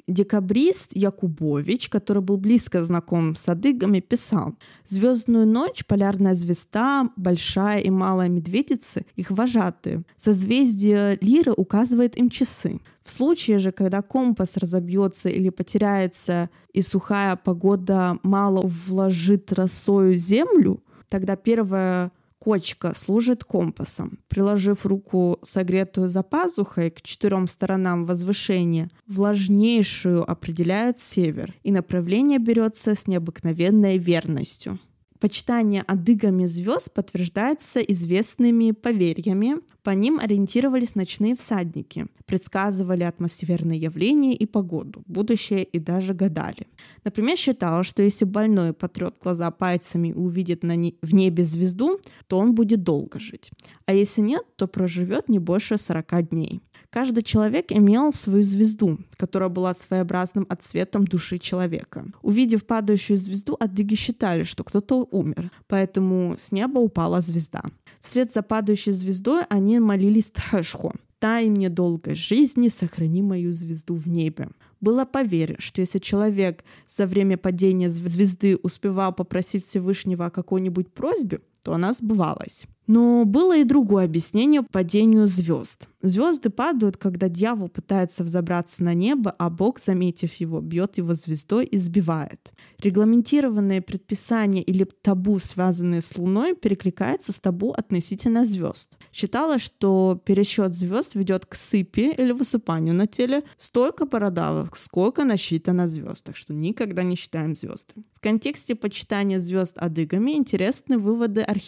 декабрист 0.07 0.91
Якубович, 0.95 1.89
который 1.89 2.21
был 2.23 2.37
близко 2.37 2.83
знаком 2.83 3.35
с 3.35 3.47
адыгами, 3.47 3.99
писал 3.99 4.55
«Звездную 4.85 5.45
ночь, 5.45 5.85
полярная 5.85 6.33
звезда, 6.33 7.09
большая 7.15 7.79
и 7.79 7.89
малая 7.89 8.29
медведицы, 8.29 9.05
их 9.15 9.31
вожатые. 9.31 10.03
Созвездие 10.17 11.17
Лиры 11.21 11.53
указывает 11.55 12.17
им 12.17 12.29
часы. 12.29 12.79
В 13.03 13.11
случае 13.11 13.59
же, 13.59 13.71
когда 13.71 14.01
компас 14.01 14.57
разобьется 14.57 15.29
или 15.29 15.49
потеряется, 15.49 16.49
и 16.73 16.81
сухая 16.81 17.35
погода 17.35 18.17
мало 18.23 18.61
вложит 18.65 19.53
росою 19.53 20.15
землю, 20.15 20.83
тогда 21.07 21.35
первая 21.35 22.11
Кочка 22.39 22.93
служит 22.95 23.43
компасом. 23.43 24.19
Приложив 24.29 24.85
руку, 24.85 25.39
согретую 25.43 26.07
за 26.07 26.23
пазухой, 26.23 26.89
к 26.89 27.01
четырем 27.01 27.47
сторонам 27.49 28.05
возвышения, 28.05 28.89
влажнейшую 29.07 30.29
определяют 30.29 30.97
север, 30.97 31.53
и 31.63 31.71
направление 31.71 32.39
берется 32.39 32.95
с 32.95 33.07
необыкновенной 33.07 33.97
верностью. 33.97 34.79
Почитание 35.19 35.81
адыгами 35.81 36.45
звезд 36.45 36.93
подтверждается 36.93 37.81
известными 37.81 38.71
поверьями. 38.71 39.57
По 39.83 39.89
ним 39.89 40.17
ориентировались 40.17 40.95
ночные 40.95 41.35
всадники, 41.35 42.07
предсказывали 42.25 43.03
атмосферные 43.03 43.77
явления 43.77 44.33
и 44.33 44.45
погоду, 44.45 45.03
будущее 45.07 45.65
и 45.65 45.77
даже 45.77 46.13
гадали. 46.13 46.67
Например, 47.03 47.35
считалось, 47.35 47.87
что 47.87 48.01
если 48.01 48.23
больной 48.23 48.71
потрет 48.71 49.15
глаза 49.21 49.51
пальцами 49.51 50.09
и 50.09 50.13
увидит 50.13 50.63
на 50.63 50.77
не... 50.77 50.95
в 51.01 51.13
небе 51.13 51.43
звезду, 51.43 51.99
то 52.27 52.37
он 52.37 52.55
будет 52.55 52.83
долго 52.83 53.19
жить. 53.19 53.51
А 53.87 53.93
если 53.93 54.21
нет, 54.21 54.45
то 54.55 54.67
проживет 54.67 55.27
не 55.27 55.39
больше 55.39 55.77
40 55.77 56.29
дней. 56.29 56.61
Каждый 56.89 57.21
человек 57.21 57.71
имел 57.71 58.13
свою 58.13 58.43
звезду, 58.43 58.97
которая 59.15 59.49
была 59.49 59.75
своеобразным 59.75 60.47
отсветом 60.49 61.05
души 61.05 61.37
человека. 61.37 62.05
Увидев 62.23 62.65
падающую 62.65 63.15
звезду, 63.17 63.55
адыги 63.59 63.93
считали, 63.93 64.41
что 64.41 64.63
кто-то 64.63 65.07
умер, 65.11 65.51
поэтому 65.67 66.35
с 66.39 66.51
неба 66.51 66.79
упала 66.79 67.21
звезда. 67.21 67.61
Вслед 68.01 68.31
за 68.31 68.41
падающей 68.41 68.91
звездой 68.91 69.43
они 69.49 69.79
молились 69.79 70.31
Тхэшху. 70.31 70.93
«Дай 71.21 71.49
мне 71.49 71.69
долгой 71.69 72.15
жизни, 72.15 72.69
сохрани 72.69 73.21
мою 73.21 73.51
звезду 73.51 73.93
в 73.95 74.07
небе». 74.07 74.49
Было 74.79 75.03
поверь, 75.03 75.57
что 75.59 75.81
если 75.81 75.99
человек 75.99 76.63
за 76.87 77.05
время 77.05 77.37
падения 77.37 77.89
звезды 77.89 78.57
успевал 78.63 79.13
попросить 79.13 79.65
Всевышнего 79.65 80.27
о 80.27 80.31
какой-нибудь 80.31 80.93
просьбе, 80.93 81.41
то 81.69 81.75
она 81.75 81.93
сбывалась. 81.93 82.65
Но 82.87 83.23
было 83.23 83.55
и 83.55 83.63
другое 83.63 84.05
объяснение 84.05 84.63
падению 84.63 85.27
звезд. 85.27 85.89
Звезды 86.01 86.49
падают, 86.49 86.97
когда 86.97 87.29
дьявол 87.29 87.67
пытается 87.67 88.23
взобраться 88.23 88.83
на 88.83 88.95
небо, 88.95 89.35
а 89.37 89.51
Бог, 89.51 89.79
заметив 89.79 90.33
его, 90.35 90.59
бьет 90.59 90.97
его 90.97 91.13
звездой 91.13 91.65
и 91.65 91.77
сбивает. 91.77 92.51
Регламентированные 92.79 93.81
предписания 93.81 94.63
или 94.63 94.85
табу, 94.85 95.37
связанные 95.37 96.01
с 96.01 96.17
Луной, 96.17 96.55
перекликаются 96.55 97.31
с 97.31 97.39
табу 97.39 97.73
относительно 97.73 98.43
звезд. 98.43 98.97
Считалось, 99.11 99.61
что 99.61 100.19
пересчет 100.25 100.73
звезд 100.73 101.13
ведет 101.13 101.45
к 101.45 101.53
сыпи 101.53 102.11
или 102.17 102.31
высыпанию 102.31 102.95
на 102.95 103.05
теле 103.05 103.43
столько 103.57 104.07
бородавок, 104.07 104.75
сколько 104.75 105.25
насчитано 105.25 105.85
звезд. 105.85 106.23
Так 106.23 106.35
что 106.35 106.53
никогда 106.53 107.03
не 107.03 107.15
считаем 107.15 107.55
звезды. 107.55 107.93
В 108.15 108.21
контексте 108.21 108.73
почитания 108.73 109.37
звезд 109.37 109.77
адыгами 109.77 110.31
интересны 110.31 110.97
выводы 110.97 111.41
археологов, 111.41 111.58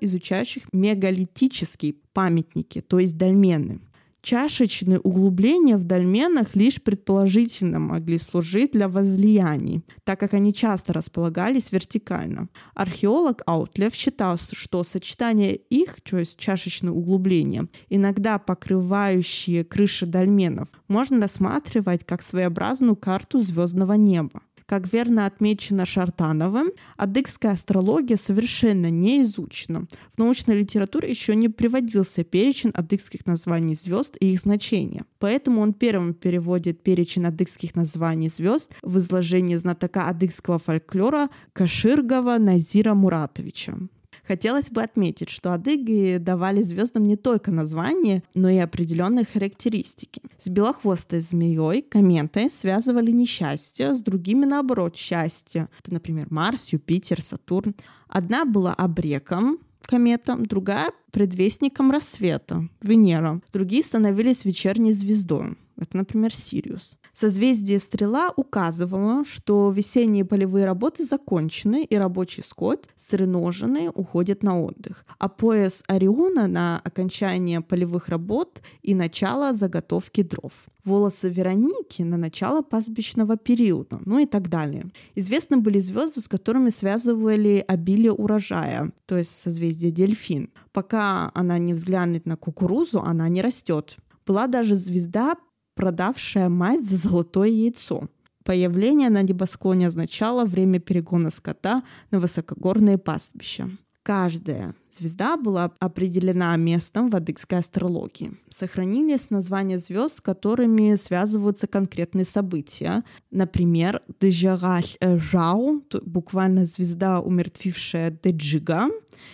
изучающих 0.00 0.64
мегалитические 0.72 1.94
памятники, 2.12 2.80
то 2.80 2.98
есть 2.98 3.16
дольмены. 3.16 3.80
Чашечные 4.22 5.00
углубления 5.00 5.76
в 5.76 5.82
дольменах 5.82 6.54
лишь 6.54 6.80
предположительно 6.80 7.80
могли 7.80 8.18
служить 8.18 8.70
для 8.70 8.88
возлияний, 8.88 9.82
так 10.04 10.20
как 10.20 10.32
они 10.32 10.54
часто 10.54 10.92
располагались 10.92 11.72
вертикально. 11.72 12.48
Археолог 12.76 13.42
Аутлев 13.46 13.92
считал, 13.96 14.38
что 14.38 14.84
сочетание 14.84 15.56
их, 15.56 16.00
то 16.02 16.18
есть 16.18 16.38
чашечные 16.38 16.92
углубления, 16.92 17.66
иногда 17.88 18.38
покрывающие 18.38 19.64
крыши 19.64 20.06
дольменов, 20.06 20.68
можно 20.86 21.20
рассматривать 21.20 22.04
как 22.04 22.22
своеобразную 22.22 22.94
карту 22.94 23.40
звездного 23.40 23.94
неба. 23.94 24.42
Как 24.66 24.92
верно 24.92 25.26
отмечено 25.26 25.86
Шартановым, 25.86 26.70
адыгская 26.96 27.52
астрология 27.52 28.16
совершенно 28.16 28.90
не 28.90 29.22
изучена. 29.22 29.86
В 30.10 30.18
научной 30.18 30.56
литературе 30.56 31.10
еще 31.10 31.34
не 31.34 31.48
приводился 31.48 32.24
перечень 32.24 32.70
адыгских 32.70 33.26
названий 33.26 33.74
звезд 33.74 34.16
и 34.20 34.32
их 34.32 34.40
значения. 34.40 35.04
Поэтому 35.18 35.60
он 35.60 35.72
первым 35.72 36.14
переводит 36.14 36.82
перечень 36.82 37.26
адыгских 37.26 37.74
названий 37.74 38.28
звезд 38.28 38.70
в 38.82 38.98
изложении 38.98 39.56
знатока 39.56 40.08
адыгского 40.08 40.58
фольклора 40.58 41.28
Каширгова 41.52 42.38
Назира 42.38 42.94
Муратовича. 42.94 43.78
Хотелось 44.26 44.70
бы 44.70 44.82
отметить, 44.82 45.30
что 45.30 45.52
адыги 45.52 46.18
давали 46.18 46.62
звездам 46.62 47.02
не 47.02 47.16
только 47.16 47.50
название, 47.50 48.22
но 48.34 48.48
и 48.48 48.58
определенные 48.58 49.24
характеристики. 49.24 50.22
С 50.38 50.48
белохвостой 50.48 51.20
змеей, 51.20 51.82
кометой 51.82 52.48
связывали 52.48 53.10
несчастье, 53.10 53.94
с 53.94 54.02
другими 54.02 54.44
наоборот 54.44 54.96
счастье. 54.96 55.68
Это, 55.80 55.92
например, 55.92 56.28
Марс, 56.30 56.72
Юпитер, 56.72 57.20
Сатурн. 57.20 57.74
Одна 58.08 58.44
была 58.44 58.74
обреком, 58.74 59.58
комета, 59.82 60.36
другая— 60.36 60.92
предвестником 61.10 61.90
рассвета, 61.90 62.68
Венера. 62.80 63.42
Другие 63.52 63.82
становились 63.82 64.44
вечерней 64.44 64.92
звездой. 64.92 65.56
Это, 65.76 65.96
например, 65.96 66.34
Сириус. 66.34 66.96
Созвездие 67.12 67.78
Стрела 67.78 68.32
указывало, 68.36 69.24
что 69.26 69.70
весенние 69.70 70.24
полевые 70.24 70.64
работы 70.64 71.04
закончены, 71.04 71.84
и 71.84 71.96
рабочий 71.96 72.42
скот, 72.42 72.88
стреноженный, 72.96 73.88
уходит 73.94 74.42
на 74.42 74.58
отдых. 74.62 75.04
А 75.18 75.28
пояс 75.28 75.84
Ориона 75.88 76.46
на 76.46 76.80
окончание 76.82 77.60
полевых 77.60 78.08
работ 78.08 78.62
и 78.80 78.94
начало 78.94 79.52
заготовки 79.52 80.22
дров. 80.22 80.52
Волосы 80.84 81.28
Вероники 81.28 82.00
на 82.00 82.16
начало 82.16 82.62
пастбищного 82.62 83.36
периода, 83.36 84.00
ну 84.06 84.18
и 84.18 84.26
так 84.26 84.48
далее. 84.48 84.90
Известны 85.14 85.58
были 85.58 85.80
звезды, 85.80 86.22
с 86.22 86.28
которыми 86.28 86.70
связывали 86.70 87.62
обилие 87.68 88.12
урожая, 88.12 88.90
то 89.04 89.18
есть 89.18 89.38
созвездие 89.38 89.92
Дельфин. 89.92 90.50
Пока 90.72 91.30
она 91.34 91.58
не 91.58 91.74
взглянет 91.74 92.24
на 92.24 92.38
кукурузу, 92.38 93.02
она 93.02 93.28
не 93.28 93.42
растет. 93.42 93.96
Была 94.26 94.46
даже 94.46 94.76
звезда, 94.76 95.36
продавшая 95.74 96.48
мать 96.48 96.84
за 96.84 96.96
золотое 96.96 97.48
яйцо. 97.48 98.08
Появление 98.44 99.10
на 99.10 99.22
небосклоне 99.22 99.86
означало 99.86 100.44
время 100.44 100.80
перегона 100.80 101.30
скота 101.30 101.82
на 102.10 102.18
высокогорные 102.18 102.98
пастбища. 102.98 103.70
Каждая 104.02 104.74
звезда 104.90 105.36
была 105.36 105.72
определена 105.78 106.56
местом 106.56 107.08
в 107.08 107.14
адыгской 107.14 107.58
астрологии. 107.58 108.36
Сохранились 108.48 109.30
названия 109.30 109.78
звезд, 109.78 110.16
с 110.16 110.20
которыми 110.20 110.96
связываются 110.96 111.68
конкретные 111.68 112.24
события. 112.24 113.04
Например, 113.30 114.02
Дежараль 114.20 114.86
Жау, 115.00 115.84
буквально 116.04 116.64
звезда, 116.64 117.20
умертвившая 117.20 118.18
Деджига. 118.22 118.88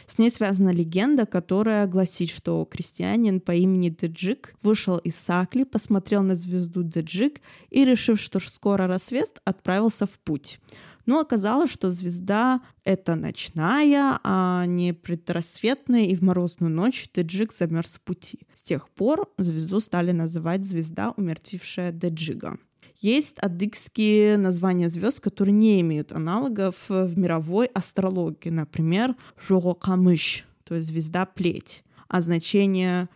С 0.06 0.18
ней 0.18 0.30
связана 0.30 0.70
легенда, 0.70 1.24
которая 1.24 1.86
гласит, 1.86 2.28
что 2.30 2.64
крестьянин 2.64 3.40
по 3.40 3.52
имени 3.52 3.88
Деджик 3.88 4.54
вышел 4.62 4.98
из 4.98 5.16
Сакли, 5.16 5.64
посмотрел 5.64 6.22
на 6.22 6.34
звезду 6.34 6.82
Деджик 6.82 7.40
и, 7.70 7.84
решив, 7.84 8.20
что 8.20 8.38
скоро 8.38 8.86
рассвет, 8.86 9.40
отправился 9.44 10.06
в 10.06 10.18
путь. 10.20 10.60
Но 11.08 11.18
оказалось, 11.20 11.70
что 11.70 11.90
звезда— 11.90 12.60
это 12.84 13.14
ночная, 13.14 14.20
а 14.24 14.66
не 14.66 14.92
предрассветная, 14.92 16.02
и 16.02 16.14
в 16.14 16.20
морозную 16.20 16.70
ночь 16.70 17.08
Деджик 17.14 17.54
замерз 17.54 17.94
в 17.94 18.02
пути. 18.02 18.40
С 18.52 18.62
тех 18.62 18.90
пор 18.90 19.26
звезду 19.38 19.80
стали 19.80 20.12
называть 20.12 20.66
звезда, 20.66 21.14
умертвившая 21.16 21.92
Деджига. 21.92 22.58
Есть 23.00 23.38
адыгские 23.38 24.36
названия 24.36 24.90
звезд, 24.90 25.20
которые 25.20 25.54
не 25.54 25.80
имеют 25.80 26.12
аналогов 26.12 26.90
в 26.90 27.16
мировой 27.16 27.68
астрологии. 27.68 28.50
Например, 28.50 29.16
Жорокамыш, 29.40 30.44
то 30.64 30.74
есть 30.74 30.88
звезда 30.88 31.24
плеть. 31.24 31.84
А 32.08 32.20
значение 32.20 33.08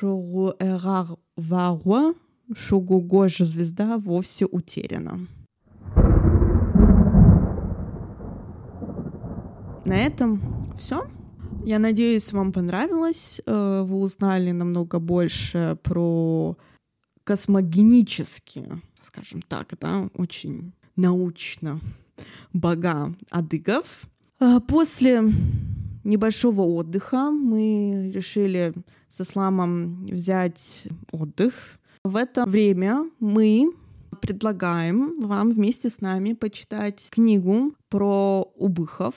Шугуэрар-Варуа, 0.00 2.14
Шугугожа 2.56 3.44
звезда, 3.44 3.98
вовсе 3.98 4.46
утеряно. 4.46 5.28
На 9.86 9.96
этом 9.98 10.42
все. 10.76 11.08
Я 11.64 11.78
надеюсь, 11.78 12.32
вам 12.32 12.52
понравилось. 12.52 13.40
Э, 13.46 13.84
вы 13.86 14.00
узнали 14.00 14.50
намного 14.50 14.98
больше 14.98 15.78
про 15.84 16.58
космогенические, 17.22 18.82
скажем 19.00 19.42
так, 19.42 19.74
да, 19.80 20.08
очень 20.14 20.72
научно 20.96 21.78
бога 22.52 23.14
адыгов. 23.30 24.08
Э, 24.40 24.58
после 24.66 25.22
небольшого 26.02 26.62
отдыха 26.62 27.30
мы 27.30 28.10
решили 28.12 28.74
с 29.08 29.20
Исламом 29.20 30.06
взять 30.06 30.88
отдых. 31.12 31.78
В 32.02 32.16
это 32.16 32.44
время 32.44 33.08
мы 33.20 33.72
предлагаем 34.20 35.14
вам 35.20 35.50
вместе 35.50 35.90
с 35.90 36.00
нами 36.00 36.32
почитать 36.32 37.06
книгу 37.10 37.72
про 37.88 38.42
убыхов, 38.56 39.14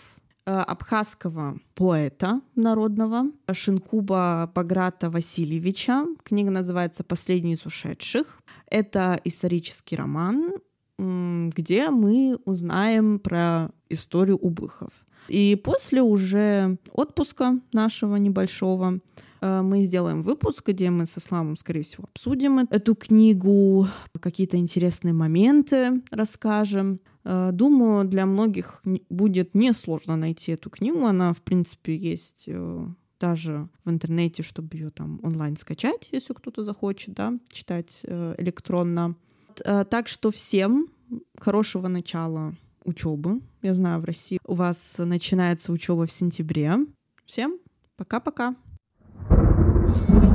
абхазского 0.49 1.59
поэта 1.75 2.41
народного 2.55 3.25
Шинкуба 3.51 4.51
Баграта 4.53 5.09
Васильевича. 5.09 6.05
Книга 6.23 6.49
называется 6.49 7.03
«Последний 7.03 7.53
из 7.53 7.65
ушедших». 7.65 8.41
Это 8.67 9.19
исторический 9.23 9.95
роман, 9.95 10.53
где 10.97 11.89
мы 11.89 12.37
узнаем 12.45 13.19
про 13.19 13.71
историю 13.89 14.37
убыхов. 14.37 14.91
И 15.27 15.55
после 15.55 16.01
уже 16.01 16.77
отпуска 16.91 17.59
нашего 17.71 18.15
небольшого 18.15 18.95
э, 18.95 18.99
мы 19.41 19.81
сделаем 19.81 20.21
выпуск, 20.21 20.67
где 20.67 20.89
мы 20.89 21.05
со 21.05 21.19
Славом, 21.19 21.55
скорее 21.55 21.81
всего, 21.81 22.05
обсудим 22.05 22.59
эту 22.59 22.95
книгу, 22.95 23.87
какие-то 24.19 24.57
интересные 24.57 25.13
моменты 25.13 26.01
расскажем. 26.11 26.99
Э, 27.23 27.51
думаю, 27.51 28.05
для 28.05 28.25
многих 28.25 28.81
будет 29.09 29.55
несложно 29.55 30.15
найти 30.15 30.53
эту 30.53 30.69
книгу. 30.69 31.05
Она, 31.05 31.33
в 31.33 31.41
принципе, 31.41 31.95
есть 31.95 32.45
э, 32.47 32.87
даже 33.19 33.69
в 33.83 33.89
интернете, 33.89 34.43
чтобы 34.43 34.77
ее 34.77 34.89
там 34.89 35.19
онлайн 35.23 35.57
скачать, 35.57 36.09
если 36.11 36.33
кто-то 36.33 36.63
захочет, 36.63 37.13
да, 37.13 37.33
читать 37.51 37.99
э, 38.03 38.35
электронно. 38.37 39.15
Так 39.55 40.07
что 40.07 40.31
всем 40.31 40.87
хорошего 41.37 41.89
начала 41.89 42.53
учебы. 42.85 43.41
Я 43.61 43.73
знаю, 43.73 43.99
в 43.99 44.05
России 44.05 44.39
у 44.45 44.53
вас 44.53 44.95
начинается 44.99 45.73
учеба 45.73 46.05
в 46.05 46.11
сентябре. 46.11 46.77
Всем 47.25 47.59
пока-пока. 47.97 48.55
Thank 49.91 50.23
you. 50.23 50.28